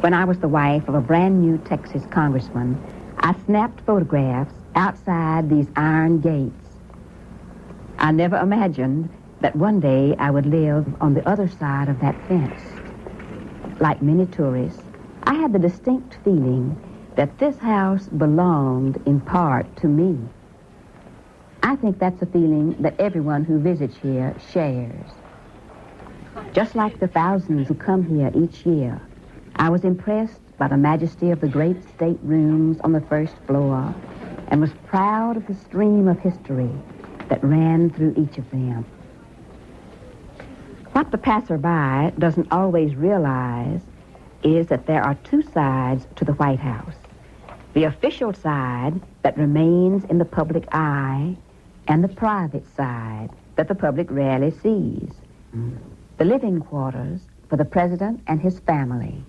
when 0.00 0.14
I 0.14 0.24
was 0.24 0.40
the 0.40 0.48
wife 0.48 0.88
of 0.88 0.96
a 0.96 1.00
brand 1.00 1.40
new 1.40 1.58
Texas 1.58 2.02
congressman, 2.10 2.82
I 3.24 3.34
snapped 3.46 3.80
photographs 3.82 4.54
outside 4.76 5.50
these 5.50 5.68
iron 5.76 6.20
gates 6.20 6.68
I 7.98 8.12
never 8.12 8.36
imagined 8.38 9.10
that 9.40 9.56
one 9.56 9.80
day 9.80 10.14
I 10.18 10.30
would 10.30 10.46
live 10.46 10.86
on 11.00 11.14
the 11.14 11.28
other 11.28 11.48
side 11.48 11.88
of 11.88 12.00
that 12.00 12.16
fence. 12.28 12.62
Like 13.80 14.02
many 14.02 14.26
tourists, 14.26 14.82
I 15.24 15.34
had 15.34 15.54
the 15.54 15.60
distinct 15.60 16.18
feeling 16.24 16.76
that 17.16 17.38
this 17.38 17.58
house 17.58 18.08
belonged 18.08 19.02
in 19.06 19.20
part 19.20 19.74
to 19.78 19.88
me. 19.88 20.18
I 21.62 21.76
think 21.76 21.98
that's 21.98 22.22
a 22.22 22.26
feeling 22.26 22.76
that 22.82 23.00
everyone 23.00 23.44
who 23.44 23.58
visits 23.60 23.96
here 23.96 24.34
shares. 24.52 25.10
Just 26.52 26.76
like 26.76 27.00
the 27.00 27.08
thousands 27.08 27.68
who 27.68 27.74
come 27.74 28.04
here 28.04 28.32
each 28.34 28.66
year, 28.66 29.00
I 29.56 29.70
was 29.70 29.84
impressed 29.84 30.40
by 30.58 30.68
the 30.68 30.76
majesty 30.76 31.30
of 31.30 31.40
the 31.40 31.48
great 31.48 31.82
state 31.88 32.18
rooms 32.22 32.78
on 32.80 32.92
the 32.92 33.00
first 33.00 33.34
floor 33.46 33.94
and 34.48 34.60
was 34.60 34.72
proud 34.86 35.36
of 35.36 35.46
the 35.46 35.54
stream 35.54 36.08
of 36.08 36.18
history 36.18 36.70
that 37.28 37.42
ran 37.42 37.90
through 37.90 38.14
each 38.16 38.38
of 38.38 38.50
them. 38.50 38.84
What 40.92 41.10
the 41.10 41.18
passerby 41.18 42.14
doesn't 42.18 42.52
always 42.52 42.94
realize 42.94 43.80
is 44.44 44.68
that 44.68 44.86
there 44.86 45.02
are 45.02 45.16
two 45.24 45.42
sides 45.42 46.06
to 46.16 46.24
the 46.24 46.34
White 46.34 46.60
House. 46.60 46.94
The 47.72 47.84
official 47.84 48.32
side 48.32 49.00
that 49.22 49.36
remains 49.36 50.04
in 50.04 50.18
the 50.18 50.24
public 50.24 50.68
eye 50.70 51.36
and 51.88 52.04
the 52.04 52.08
private 52.08 52.64
side 52.76 53.30
that 53.56 53.66
the 53.66 53.74
public 53.74 54.08
rarely 54.10 54.52
sees. 54.52 55.10
The 56.18 56.24
living 56.24 56.60
quarters 56.60 57.22
for 57.48 57.56
the 57.56 57.64
president 57.64 58.22
and 58.26 58.40
his 58.40 58.60
family. 58.60 59.24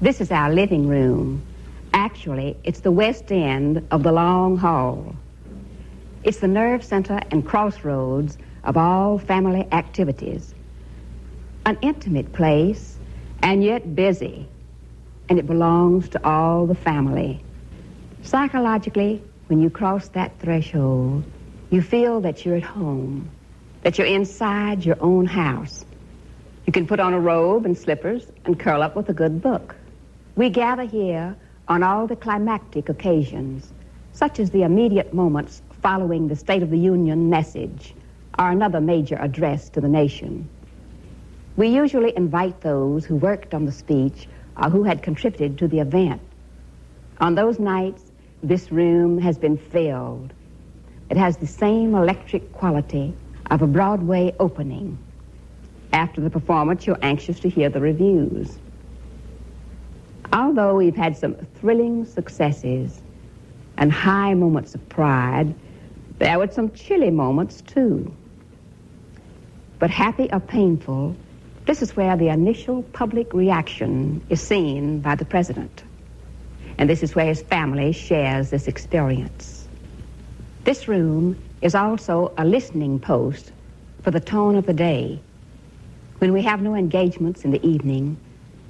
This 0.00 0.20
is 0.20 0.30
our 0.30 0.52
living 0.52 0.86
room. 0.86 1.42
Actually, 1.92 2.56
it's 2.62 2.80
the 2.80 2.92
west 2.92 3.32
end 3.32 3.84
of 3.90 4.04
the 4.04 4.12
long 4.12 4.56
hall. 4.56 5.16
It's 6.22 6.38
the 6.38 6.46
nerve 6.46 6.84
center 6.84 7.18
and 7.32 7.44
crossroads 7.44 8.38
of 8.62 8.76
all 8.76 9.18
family 9.18 9.66
activities. 9.72 10.54
An 11.66 11.78
intimate 11.82 12.32
place, 12.32 12.96
and 13.42 13.64
yet 13.64 13.96
busy, 13.96 14.48
and 15.28 15.36
it 15.36 15.48
belongs 15.48 16.08
to 16.10 16.24
all 16.24 16.66
the 16.66 16.76
family. 16.76 17.42
Psychologically, 18.22 19.20
when 19.48 19.60
you 19.60 19.68
cross 19.68 20.06
that 20.10 20.38
threshold, 20.38 21.24
you 21.70 21.82
feel 21.82 22.20
that 22.20 22.46
you're 22.46 22.56
at 22.56 22.62
home, 22.62 23.28
that 23.82 23.98
you're 23.98 24.06
inside 24.06 24.84
your 24.84 24.96
own 25.00 25.26
house. 25.26 25.84
You 26.66 26.72
can 26.72 26.86
put 26.86 27.00
on 27.00 27.14
a 27.14 27.18
robe 27.18 27.66
and 27.66 27.76
slippers 27.76 28.30
and 28.44 28.60
curl 28.60 28.80
up 28.80 28.94
with 28.94 29.08
a 29.08 29.14
good 29.14 29.42
book. 29.42 29.74
We 30.38 30.50
gather 30.50 30.84
here 30.84 31.34
on 31.66 31.82
all 31.82 32.06
the 32.06 32.14
climactic 32.14 32.88
occasions, 32.88 33.72
such 34.12 34.38
as 34.38 34.52
the 34.52 34.62
immediate 34.62 35.12
moments 35.12 35.62
following 35.82 36.28
the 36.28 36.36
State 36.36 36.62
of 36.62 36.70
the 36.70 36.78
Union 36.78 37.28
message 37.28 37.92
or 38.38 38.52
another 38.52 38.80
major 38.80 39.16
address 39.16 39.68
to 39.70 39.80
the 39.80 39.88
nation. 39.88 40.48
We 41.56 41.66
usually 41.66 42.16
invite 42.16 42.60
those 42.60 43.04
who 43.04 43.16
worked 43.16 43.52
on 43.52 43.64
the 43.64 43.72
speech 43.72 44.28
or 44.56 44.70
who 44.70 44.84
had 44.84 45.02
contributed 45.02 45.58
to 45.58 45.66
the 45.66 45.80
event. 45.80 46.22
On 47.20 47.34
those 47.34 47.58
nights, 47.58 48.12
this 48.40 48.70
room 48.70 49.18
has 49.18 49.36
been 49.38 49.58
filled. 49.58 50.32
It 51.10 51.16
has 51.16 51.38
the 51.38 51.48
same 51.48 51.96
electric 51.96 52.52
quality 52.52 53.12
of 53.50 53.62
a 53.62 53.66
Broadway 53.66 54.32
opening. 54.38 54.98
After 55.92 56.20
the 56.20 56.30
performance, 56.30 56.86
you're 56.86 57.02
anxious 57.02 57.40
to 57.40 57.48
hear 57.48 57.70
the 57.70 57.80
reviews. 57.80 58.56
Although 60.32 60.76
we've 60.76 60.96
had 60.96 61.16
some 61.16 61.34
thrilling 61.54 62.04
successes 62.04 63.00
and 63.78 63.90
high 63.90 64.34
moments 64.34 64.74
of 64.74 64.86
pride, 64.88 65.54
there 66.18 66.38
were 66.38 66.48
some 66.48 66.70
chilly 66.72 67.10
moments 67.10 67.62
too. 67.62 68.12
But 69.78 69.90
happy 69.90 70.28
or 70.32 70.40
painful, 70.40 71.16
this 71.64 71.80
is 71.80 71.96
where 71.96 72.16
the 72.16 72.28
initial 72.28 72.82
public 72.82 73.32
reaction 73.32 74.20
is 74.28 74.40
seen 74.40 75.00
by 75.00 75.14
the 75.14 75.24
president. 75.24 75.84
And 76.76 76.90
this 76.90 77.02
is 77.02 77.14
where 77.14 77.26
his 77.26 77.42
family 77.42 77.92
shares 77.92 78.50
this 78.50 78.68
experience. 78.68 79.68
This 80.64 80.88
room 80.88 81.36
is 81.62 81.74
also 81.74 82.32
a 82.36 82.44
listening 82.44 82.98
post 82.98 83.52
for 84.02 84.10
the 84.10 84.20
tone 84.20 84.56
of 84.56 84.66
the 84.66 84.74
day. 84.74 85.20
When 86.18 86.32
we 86.32 86.42
have 86.42 86.60
no 86.60 86.74
engagements 86.74 87.44
in 87.44 87.50
the 87.50 87.66
evening, 87.66 88.16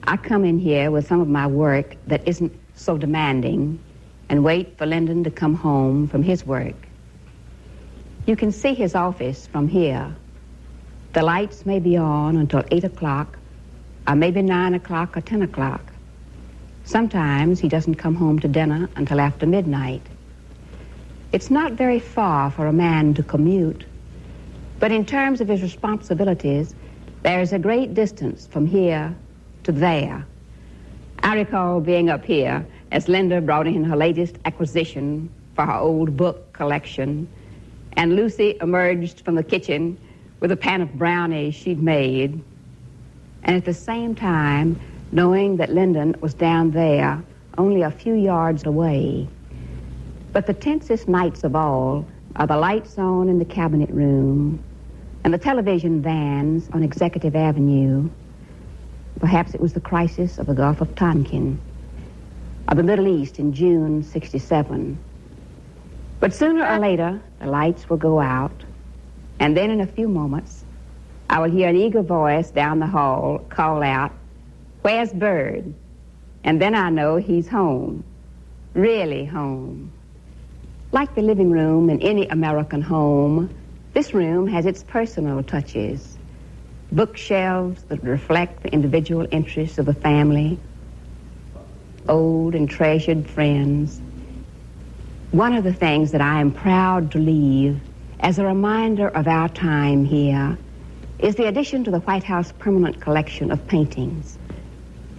I 0.04 0.16
come 0.16 0.44
in 0.44 0.58
here 0.58 0.90
with 0.90 1.06
some 1.06 1.20
of 1.20 1.28
my 1.28 1.46
work 1.46 1.96
that 2.06 2.26
isn't 2.26 2.52
so 2.74 2.96
demanding 2.96 3.78
and 4.28 4.44
wait 4.44 4.78
for 4.78 4.86
Lyndon 4.86 5.24
to 5.24 5.30
come 5.30 5.54
home 5.54 6.08
from 6.08 6.22
his 6.22 6.46
work. 6.46 6.76
You 8.26 8.36
can 8.36 8.52
see 8.52 8.74
his 8.74 8.94
office 8.94 9.46
from 9.46 9.68
here. 9.68 10.14
The 11.14 11.22
lights 11.22 11.66
may 11.66 11.78
be 11.80 11.96
on 11.96 12.36
until 12.36 12.62
8 12.70 12.84
o'clock, 12.84 13.38
or 14.06 14.14
maybe 14.14 14.42
9 14.42 14.74
o'clock 14.74 15.16
or 15.16 15.20
10 15.20 15.42
o'clock. 15.42 15.80
Sometimes 16.84 17.60
he 17.60 17.68
doesn't 17.68 17.96
come 17.96 18.14
home 18.14 18.38
to 18.38 18.48
dinner 18.48 18.88
until 18.96 19.20
after 19.20 19.46
midnight. 19.46 20.02
It's 21.32 21.50
not 21.50 21.72
very 21.72 21.98
far 21.98 22.50
for 22.50 22.66
a 22.66 22.72
man 22.72 23.14
to 23.14 23.22
commute, 23.22 23.84
but 24.78 24.92
in 24.92 25.04
terms 25.04 25.40
of 25.40 25.48
his 25.48 25.60
responsibilities, 25.60 26.74
there's 27.22 27.52
a 27.52 27.58
great 27.58 27.94
distance 27.94 28.46
from 28.46 28.66
here 28.66 29.14
to 29.68 29.72
there. 29.72 30.24
I 31.22 31.34
recall 31.34 31.80
being 31.80 32.08
up 32.08 32.24
here 32.24 32.66
as 32.90 33.06
Linda 33.06 33.42
brought 33.42 33.66
in 33.66 33.84
her 33.84 33.96
latest 33.96 34.36
acquisition 34.46 35.28
for 35.54 35.66
her 35.66 35.74
old 35.74 36.16
book 36.16 36.54
collection, 36.54 37.28
and 37.92 38.16
Lucy 38.16 38.56
emerged 38.62 39.20
from 39.26 39.34
the 39.34 39.42
kitchen 39.42 39.98
with 40.40 40.52
a 40.52 40.56
pan 40.56 40.80
of 40.80 40.94
brownies 40.94 41.54
she'd 41.54 41.82
made. 41.82 42.42
And 43.42 43.56
at 43.56 43.66
the 43.66 43.74
same 43.74 44.14
time, 44.14 44.80
knowing 45.12 45.58
that 45.58 45.68
Lyndon 45.68 46.16
was 46.22 46.32
down 46.32 46.70
there, 46.70 47.22
only 47.58 47.82
a 47.82 47.90
few 47.90 48.14
yards 48.14 48.64
away. 48.64 49.28
But 50.32 50.46
the 50.46 50.54
tensest 50.54 51.08
nights 51.08 51.44
of 51.44 51.54
all 51.54 52.06
are 52.36 52.46
the 52.46 52.56
lights 52.56 52.96
on 52.96 53.28
in 53.28 53.38
the 53.38 53.44
cabinet 53.44 53.90
room 53.90 54.64
and 55.24 55.34
the 55.34 55.38
television 55.38 56.00
vans 56.00 56.70
on 56.72 56.82
Executive 56.82 57.36
Avenue. 57.36 58.08
Perhaps 59.20 59.54
it 59.54 59.60
was 59.60 59.72
the 59.72 59.80
crisis 59.80 60.38
of 60.38 60.46
the 60.46 60.54
Gulf 60.54 60.80
of 60.80 60.94
Tonkin 60.94 61.60
of 62.68 62.76
the 62.76 62.82
Middle 62.82 63.08
East 63.08 63.38
in 63.38 63.52
June 63.52 64.02
67. 64.02 64.98
But 66.20 66.34
sooner 66.34 66.66
or 66.66 66.78
later, 66.78 67.20
the 67.40 67.46
lights 67.46 67.88
will 67.88 67.96
go 67.96 68.20
out, 68.20 68.52
and 69.40 69.56
then 69.56 69.70
in 69.70 69.80
a 69.80 69.86
few 69.86 70.06
moments, 70.06 70.64
I 71.30 71.40
will 71.40 71.50
hear 71.50 71.68
an 71.68 71.76
eager 71.76 72.02
voice 72.02 72.50
down 72.50 72.78
the 72.78 72.86
hall 72.86 73.38
call 73.48 73.82
out, 73.82 74.12
Where's 74.82 75.12
Bird? 75.12 75.72
And 76.44 76.60
then 76.60 76.74
I 76.74 76.90
know 76.90 77.16
he's 77.16 77.48
home, 77.48 78.04
really 78.74 79.24
home. 79.24 79.90
Like 80.92 81.14
the 81.14 81.22
living 81.22 81.50
room 81.50 81.88
in 81.88 82.02
any 82.02 82.26
American 82.28 82.82
home, 82.82 83.54
this 83.94 84.12
room 84.12 84.46
has 84.46 84.66
its 84.66 84.82
personal 84.82 85.42
touches. 85.42 86.17
Bookshelves 86.90 87.82
that 87.84 88.02
reflect 88.02 88.62
the 88.62 88.72
individual 88.72 89.26
interests 89.30 89.78
of 89.78 89.86
the 89.86 89.94
family, 89.94 90.58
old 92.08 92.54
and 92.54 92.68
treasured 92.68 93.28
friends. 93.28 94.00
One 95.30 95.52
of 95.52 95.64
the 95.64 95.72
things 95.72 96.12
that 96.12 96.22
I 96.22 96.40
am 96.40 96.50
proud 96.50 97.12
to 97.12 97.18
leave 97.18 97.78
as 98.20 98.38
a 98.38 98.44
reminder 98.46 99.08
of 99.08 99.28
our 99.28 99.50
time 99.50 100.06
here 100.06 100.56
is 101.18 101.34
the 101.34 101.46
addition 101.46 101.84
to 101.84 101.90
the 101.90 102.00
White 102.00 102.24
House 102.24 102.52
permanent 102.58 103.00
collection 103.00 103.50
of 103.50 103.66
paintings. 103.66 104.38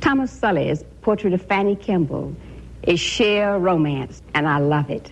Thomas 0.01 0.31
Sully's 0.31 0.83
portrait 1.01 1.33
of 1.33 1.41
Fanny 1.41 1.75
Kemble 1.75 2.35
is 2.83 2.99
sheer 2.99 3.57
romance, 3.57 4.23
and 4.33 4.47
I 4.47 4.57
love 4.57 4.89
it. 4.89 5.11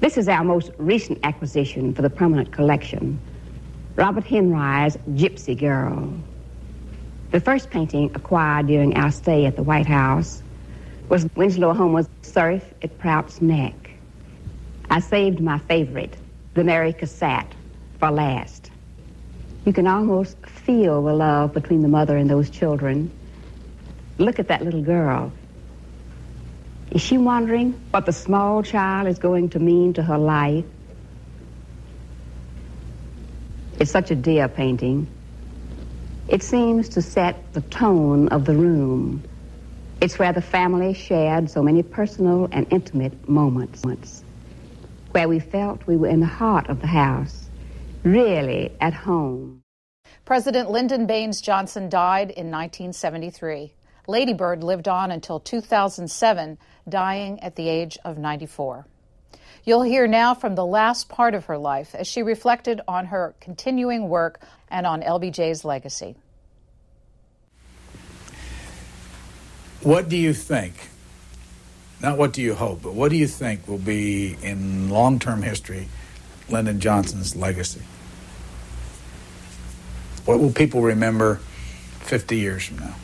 This 0.00 0.16
is 0.16 0.28
our 0.28 0.44
most 0.44 0.70
recent 0.78 1.18
acquisition 1.24 1.92
for 1.92 2.02
the 2.02 2.10
permanent 2.10 2.52
collection, 2.52 3.18
Robert 3.96 4.24
Henri's 4.24 4.98
Gypsy 5.14 5.58
Girl. 5.58 6.12
The 7.30 7.40
first 7.40 7.70
painting 7.70 8.10
acquired 8.14 8.66
during 8.66 8.94
our 8.94 9.10
stay 9.10 9.46
at 9.46 9.56
the 9.56 9.62
White 9.62 9.86
House 9.86 10.42
was 11.08 11.26
Winslow 11.34 11.72
Homer's 11.72 12.06
Surf 12.20 12.62
at 12.82 12.98
Prout's 12.98 13.40
Neck. 13.40 13.72
I 14.90 15.00
saved 15.00 15.40
my 15.40 15.56
favorite, 15.60 16.14
the 16.52 16.62
Mary 16.62 16.92
Cassatt, 16.92 17.46
for 17.98 18.10
last. 18.10 18.70
You 19.64 19.72
can 19.72 19.86
almost 19.86 20.36
feel 20.44 21.02
the 21.02 21.14
love 21.14 21.54
between 21.54 21.80
the 21.80 21.88
mother 21.88 22.18
and 22.18 22.28
those 22.28 22.50
children. 22.50 23.10
Look 24.18 24.38
at 24.38 24.48
that 24.48 24.62
little 24.62 24.82
girl. 24.82 25.32
Is 26.90 27.00
she 27.00 27.16
wondering 27.16 27.72
what 27.92 28.04
the 28.04 28.12
small 28.12 28.62
child 28.62 29.08
is 29.08 29.18
going 29.18 29.48
to 29.50 29.58
mean 29.58 29.94
to 29.94 30.02
her 30.02 30.18
life? 30.18 30.66
It's 33.78 33.90
such 33.90 34.10
a 34.10 34.14
dear 34.14 34.48
painting. 34.48 35.06
It 36.28 36.42
seems 36.42 36.88
to 36.90 37.02
set 37.02 37.52
the 37.52 37.60
tone 37.60 38.28
of 38.28 38.46
the 38.46 38.54
room. 38.54 39.22
It's 40.00 40.18
where 40.18 40.32
the 40.32 40.40
family 40.40 40.94
shared 40.94 41.50
so 41.50 41.62
many 41.62 41.82
personal 41.82 42.48
and 42.52 42.66
intimate 42.70 43.28
moments, 43.28 43.82
where 45.12 45.28
we 45.28 45.40
felt 45.40 45.86
we 45.86 45.96
were 45.96 46.08
in 46.08 46.20
the 46.20 46.26
heart 46.26 46.68
of 46.68 46.80
the 46.80 46.86
house, 46.86 47.48
really 48.02 48.72
at 48.80 48.94
home. 48.94 49.62
President 50.24 50.70
Lyndon 50.70 51.06
Baines 51.06 51.40
Johnson 51.40 51.88
died 51.88 52.30
in 52.30 52.50
1973. 52.50 53.74
Lady 54.08 54.32
Bird 54.32 54.64
lived 54.64 54.88
on 54.88 55.10
until 55.10 55.38
2007, 55.38 56.58
dying 56.88 57.40
at 57.40 57.56
the 57.56 57.68
age 57.68 57.98
of 58.04 58.16
94. 58.16 58.86
You'll 59.66 59.82
hear 59.82 60.06
now 60.06 60.32
from 60.32 60.54
the 60.54 60.64
last 60.64 61.08
part 61.08 61.34
of 61.34 61.46
her 61.46 61.58
life 61.58 61.92
as 61.96 62.06
she 62.06 62.22
reflected 62.22 62.80
on 62.86 63.06
her 63.06 63.34
continuing 63.40 64.08
work 64.08 64.40
and 64.70 64.86
on 64.86 65.02
LBJ's 65.02 65.64
legacy. 65.64 66.14
What 69.82 70.08
do 70.08 70.16
you 70.16 70.32
think? 70.32 70.74
Not 72.00 72.16
what 72.16 72.32
do 72.32 72.42
you 72.42 72.54
hope, 72.54 72.82
but 72.82 72.94
what 72.94 73.10
do 73.10 73.16
you 73.16 73.26
think 73.26 73.66
will 73.66 73.76
be 73.76 74.36
in 74.40 74.88
long 74.88 75.18
term 75.18 75.42
history 75.42 75.88
Lyndon 76.48 76.78
Johnson's 76.78 77.34
legacy? 77.34 77.82
What 80.26 80.38
will 80.38 80.52
people 80.52 80.82
remember 80.82 81.40
50 82.02 82.36
years 82.36 82.66
from 82.66 82.78
now? 82.78 82.94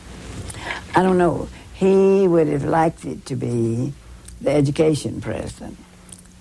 I 0.95 1.03
don't 1.03 1.17
know. 1.17 1.49
He 1.73 2.25
would 2.25 2.47
have 2.47 2.63
liked 2.63 3.03
it 3.03 3.25
to 3.25 3.35
be 3.35 3.91
the 4.39 4.51
education 4.51 5.19
president. 5.19 5.77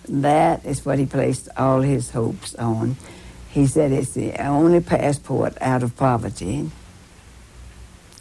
That 0.09 0.65
is 0.65 0.85
what 0.85 0.99
he 0.99 1.07
placed 1.07 1.49
all 1.57 1.81
his 1.81 2.11
hopes 2.11 2.55
on. 2.57 2.97
He 3.51 3.67
said 3.67 3.93
it's 3.93 4.15
the 4.15 4.35
only 4.43 4.81
passport 4.81 5.57
out 5.61 5.83
of 5.83 5.97
poverty, 5.97 6.71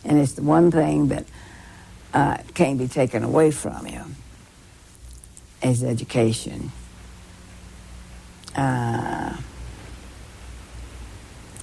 and 0.03 0.19
it's 0.19 0.33
the 0.33 0.43
one 0.43 0.71
thing 0.71 1.07
that 1.07 1.25
uh, 2.13 2.37
can't 2.53 2.77
be 2.77 2.87
taken 2.87 3.23
away 3.23 3.51
from 3.51 3.87
you 3.87 4.03
is 5.63 5.83
education. 5.83 6.71
Uh, 8.55 9.37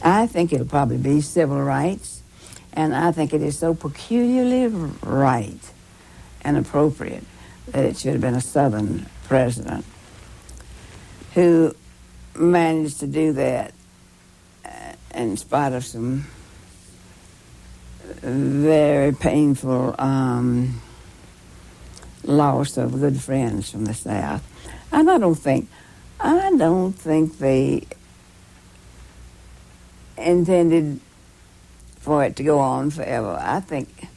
I 0.02 0.26
think 0.26 0.52
it'll 0.52 0.66
probably 0.66 0.96
be 0.96 1.20
civil 1.20 1.60
rights, 1.60 2.22
and 2.72 2.94
I 2.94 3.12
think 3.12 3.34
it 3.34 3.42
is 3.42 3.58
so 3.58 3.74
peculiarly 3.74 4.66
right 5.02 5.72
and 6.42 6.56
appropriate 6.56 7.24
that 7.66 7.84
it 7.84 7.98
should 7.98 8.12
have 8.12 8.20
been 8.20 8.34
a 8.34 8.40
Southern 8.40 9.06
president 9.26 9.84
who 11.34 11.74
managed 12.36 13.00
to 13.00 13.06
do 13.06 13.32
that 13.32 13.74
uh, 14.64 14.92
in 15.14 15.36
spite 15.36 15.72
of 15.72 15.84
some 15.84 16.26
very 18.22 19.12
painful 19.12 19.94
um, 19.98 20.80
loss 22.24 22.76
of 22.76 22.98
good 22.98 23.20
friends 23.20 23.70
from 23.70 23.84
the 23.84 23.94
South. 23.94 24.44
And 24.92 25.10
I 25.10 25.18
don't 25.18 25.34
think, 25.34 25.68
I 26.20 26.52
don't 26.56 26.92
think 26.92 27.38
they 27.38 27.86
intended 30.16 31.00
for 32.00 32.24
it 32.24 32.36
to 32.36 32.42
go 32.42 32.58
on 32.58 32.90
forever. 32.90 33.38
I 33.40 33.60
think, 33.60 34.08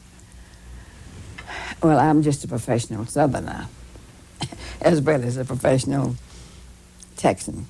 well, 1.82 1.98
I'm 1.98 2.22
just 2.22 2.44
a 2.44 2.48
professional 2.48 3.06
Southerner 3.06 3.68
as 4.80 5.00
well 5.00 5.22
as 5.22 5.36
a 5.36 5.44
professional 5.44 6.16
Texan. 7.22 7.66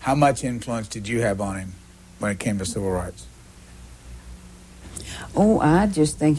How 0.00 0.14
much 0.14 0.42
influence 0.42 0.88
did 0.88 1.06
you 1.06 1.20
have 1.20 1.38
on 1.38 1.58
him 1.58 1.74
when 2.18 2.30
it 2.30 2.38
came 2.38 2.58
to 2.58 2.64
civil 2.64 2.90
rights? 2.90 3.26
Oh, 5.36 5.60
I 5.60 5.86
just 5.86 6.18
think 6.18 6.38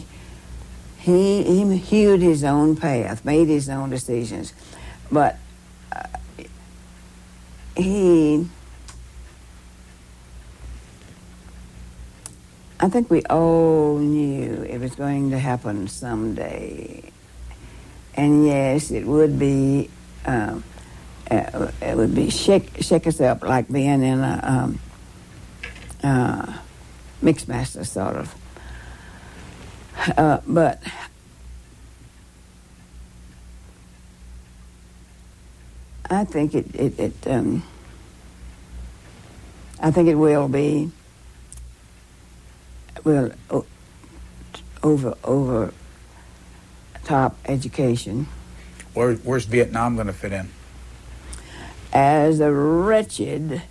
he, 0.98 1.44
he 1.44 1.76
hewed 1.76 2.20
his 2.20 2.42
own 2.42 2.74
path, 2.74 3.24
made 3.24 3.46
his 3.46 3.68
own 3.68 3.90
decisions. 3.90 4.52
But 5.12 5.38
uh, 5.92 6.02
he, 7.76 8.48
I 12.80 12.88
think 12.88 13.08
we 13.08 13.22
all 13.26 13.98
knew 13.98 14.64
it 14.68 14.80
was 14.80 14.96
going 14.96 15.30
to 15.30 15.38
happen 15.38 15.86
someday. 15.86 17.12
And 18.14 18.44
yes, 18.44 18.90
it 18.90 19.06
would 19.06 19.38
be, 19.38 19.90
um, 20.26 20.64
uh, 21.30 21.70
it 21.82 21.96
would 21.96 22.14
be 22.14 22.30
shake, 22.30 22.70
shake 22.80 23.06
us 23.06 23.20
up 23.20 23.42
like 23.42 23.70
being 23.70 24.02
in 24.02 24.20
a 24.20 24.40
um, 24.42 24.78
uh, 26.02 26.58
mixmaster 27.22 27.86
sort 27.86 28.16
of. 28.16 28.34
Uh, 30.16 30.40
but 30.46 30.82
I 36.08 36.24
think 36.24 36.54
it, 36.54 36.74
it, 36.74 36.98
it 36.98 37.26
um, 37.26 37.62
I 39.80 39.90
think 39.90 40.08
it 40.08 40.14
will 40.14 40.48
be 40.48 40.90
will 43.04 43.32
over 44.82 45.16
over 45.24 45.72
top 47.04 47.36
education. 47.44 48.26
Where, 48.94 49.14
where's 49.16 49.44
Vietnam 49.44 49.94
going 49.94 50.06
to 50.08 50.12
fit 50.12 50.32
in? 50.32 50.48
As 51.92 52.40
a 52.40 52.52
wretched 52.52 53.62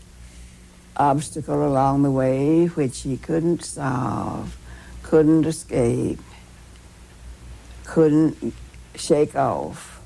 obstacle 0.95 1.65
along 1.65 2.03
the 2.03 2.11
way 2.11 2.65
which 2.67 3.01
he 3.01 3.17
couldn't 3.17 3.63
solve, 3.63 4.57
couldn't 5.03 5.45
escape, 5.45 6.19
couldn't 7.85 8.53
shake 8.95 9.35
off. 9.35 10.01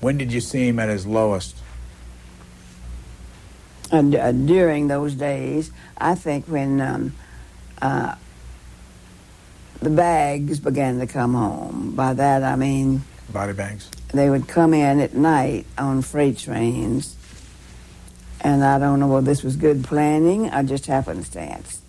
When 0.00 0.18
did 0.18 0.32
you 0.32 0.40
see 0.40 0.68
him 0.68 0.78
at 0.78 0.88
his 0.88 1.06
lowest? 1.06 1.56
And 3.92 4.14
uh, 4.14 4.32
during 4.32 4.88
those 4.88 5.14
days, 5.14 5.70
I 5.98 6.14
think 6.14 6.46
when 6.46 6.80
um, 6.80 7.12
uh, 7.82 8.14
the 9.80 9.90
bags 9.90 10.60
began 10.60 10.98
to 11.00 11.06
come 11.06 11.34
home. 11.34 11.92
By 11.94 12.14
that 12.14 12.42
I 12.42 12.56
mean 12.56 13.02
body 13.32 13.52
bags. 13.52 13.90
They 14.12 14.28
would 14.28 14.48
come 14.48 14.74
in 14.74 15.00
at 15.00 15.14
night 15.14 15.66
on 15.78 16.02
freight 16.02 16.38
trains, 16.38 17.16
and 18.40 18.64
I 18.64 18.78
don't 18.78 18.98
know 18.98 19.06
whether 19.06 19.26
this 19.26 19.42
was 19.42 19.56
good 19.56 19.84
planning. 19.84 20.52
Or 20.52 20.62
just 20.62 20.86
happenstance. 20.86 21.80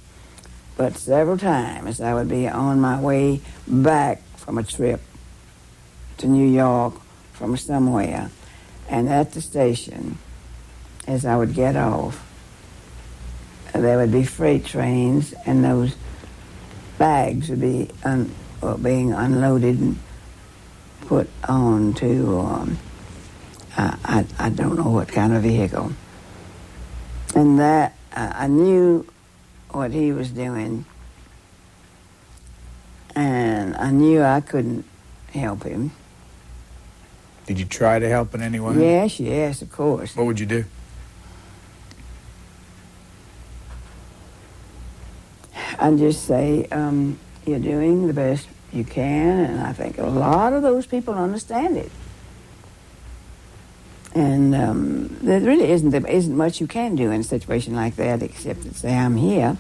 But 0.78 0.98
several 0.98 1.38
times 1.38 2.00
I 2.00 2.14
would 2.14 2.30
be 2.30 2.48
on 2.48 2.80
my 2.80 3.00
way 3.00 3.42
back 3.68 4.22
from 4.38 4.58
a 4.58 4.64
trip 4.64 5.02
to 6.18 6.28
New 6.28 6.48
York 6.48 6.94
from 7.34 7.58
somewhere, 7.58 8.30
and 8.88 9.10
at 9.10 9.34
the 9.34 9.42
station, 9.42 10.18
as 11.08 11.26
I 11.26 11.36
would 11.36 11.54
get 11.56 11.76
off, 11.76 12.28
there 13.74 13.98
would 13.98 14.12
be 14.12 14.24
freight 14.24 14.66
trains, 14.66 15.34
and 15.46 15.64
those 15.64 15.96
bags 16.98 17.50
would 17.50 17.62
be 17.62 17.90
un, 18.04 18.32
uh, 18.62 18.78
being 18.78 19.12
unloaded 19.12 19.80
and 19.80 19.98
put 21.12 21.30
on 21.44 21.94
to, 21.94 22.40
um, 22.40 22.78
I, 23.76 23.98
I, 24.06 24.46
I, 24.46 24.50
don't 24.50 24.78
know 24.78 24.92
what 24.92 25.10
kind 25.10 25.34
of 25.34 25.44
vehicle. 25.44 25.92
And 27.36 27.60
that, 27.60 27.98
uh, 28.16 28.32
I 28.34 28.48
knew 28.48 29.06
what 29.72 29.92
he 29.92 30.14
was 30.14 30.30
doing, 30.30 30.86
and 33.14 33.76
I 33.76 33.92
knew 33.92 34.24
I 34.24 34.40
couldn't 34.40 34.86
help 35.34 35.64
him. 35.64 35.92
Did 37.46 37.60
you 37.60 37.66
try 37.66 38.00
to 38.00 38.08
help 38.08 38.34
in 38.34 38.42
any 38.42 38.62
way? 38.62 38.78
Yes, 38.78 39.20
yes, 39.20 39.62
of 39.62 39.70
course. 39.70 40.16
What 40.16 40.28
would 40.28 40.40
you 40.40 40.46
do? 40.46 40.64
and 45.78 46.00
just 46.00 46.24
say, 46.24 46.68
um, 46.72 47.20
you're 47.46 47.60
doing 47.60 48.08
the 48.08 48.14
best 48.14 48.48
you 48.74 48.84
can, 48.84 49.40
and 49.40 49.62
I 49.62 49.74
think 49.74 49.98
a 49.98 50.06
lot 50.06 50.54
of 50.54 50.62
those 50.62 50.86
people 50.86 51.14
understand 51.14 51.78
it. 51.78 51.92
And 54.14 54.54
um, 54.54 55.18
there 55.22 55.40
really 55.40 55.72
isn't 55.72 55.90
there 55.92 56.06
isn't 56.06 56.36
much 56.36 56.60
you 56.60 56.68
can 56.68 56.96
do 56.96 57.12
in 57.12 57.22
a 57.22 57.24
situation 57.24 57.76
like 57.76 57.96
that 57.96 58.22
except 58.22 58.64
to 58.64 58.74
say 58.74 58.94
I'm 58.94 59.16
here. 59.16 59.58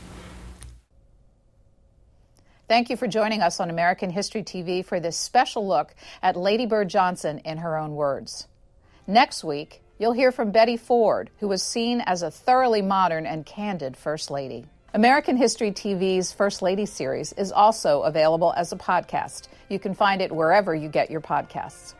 Thank 2.67 2.89
you 2.89 2.95
for 2.95 3.07
joining 3.07 3.41
us 3.41 3.59
on 3.59 3.69
American 3.69 4.09
History 4.09 4.43
TV 4.43 4.83
for 4.83 4.99
this 4.99 5.17
special 5.17 5.67
look 5.67 5.93
at 6.23 6.37
Lady 6.37 6.65
Bird 6.65 6.89
Johnson 6.89 7.39
in 7.39 7.57
her 7.57 7.77
own 7.77 7.95
words. 7.95 8.47
Next 9.05 9.43
week, 9.43 9.81
you'll 9.99 10.13
hear 10.13 10.31
from 10.31 10.51
Betty 10.51 10.77
Ford, 10.77 11.29
who 11.39 11.49
was 11.49 11.61
seen 11.61 11.99
as 11.99 12.21
a 12.21 12.31
thoroughly 12.31 12.81
modern 12.81 13.25
and 13.25 13.45
candid 13.45 13.97
First 13.97 14.31
Lady. 14.31 14.67
American 14.93 15.37
History 15.37 15.71
TV's 15.71 16.33
First 16.33 16.61
Lady 16.61 16.85
series 16.85 17.31
is 17.33 17.53
also 17.53 18.01
available 18.01 18.53
as 18.57 18.73
a 18.73 18.75
podcast. 18.75 19.47
You 19.69 19.79
can 19.79 19.93
find 19.93 20.21
it 20.21 20.29
wherever 20.29 20.75
you 20.75 20.89
get 20.89 21.09
your 21.09 21.21
podcasts. 21.21 21.93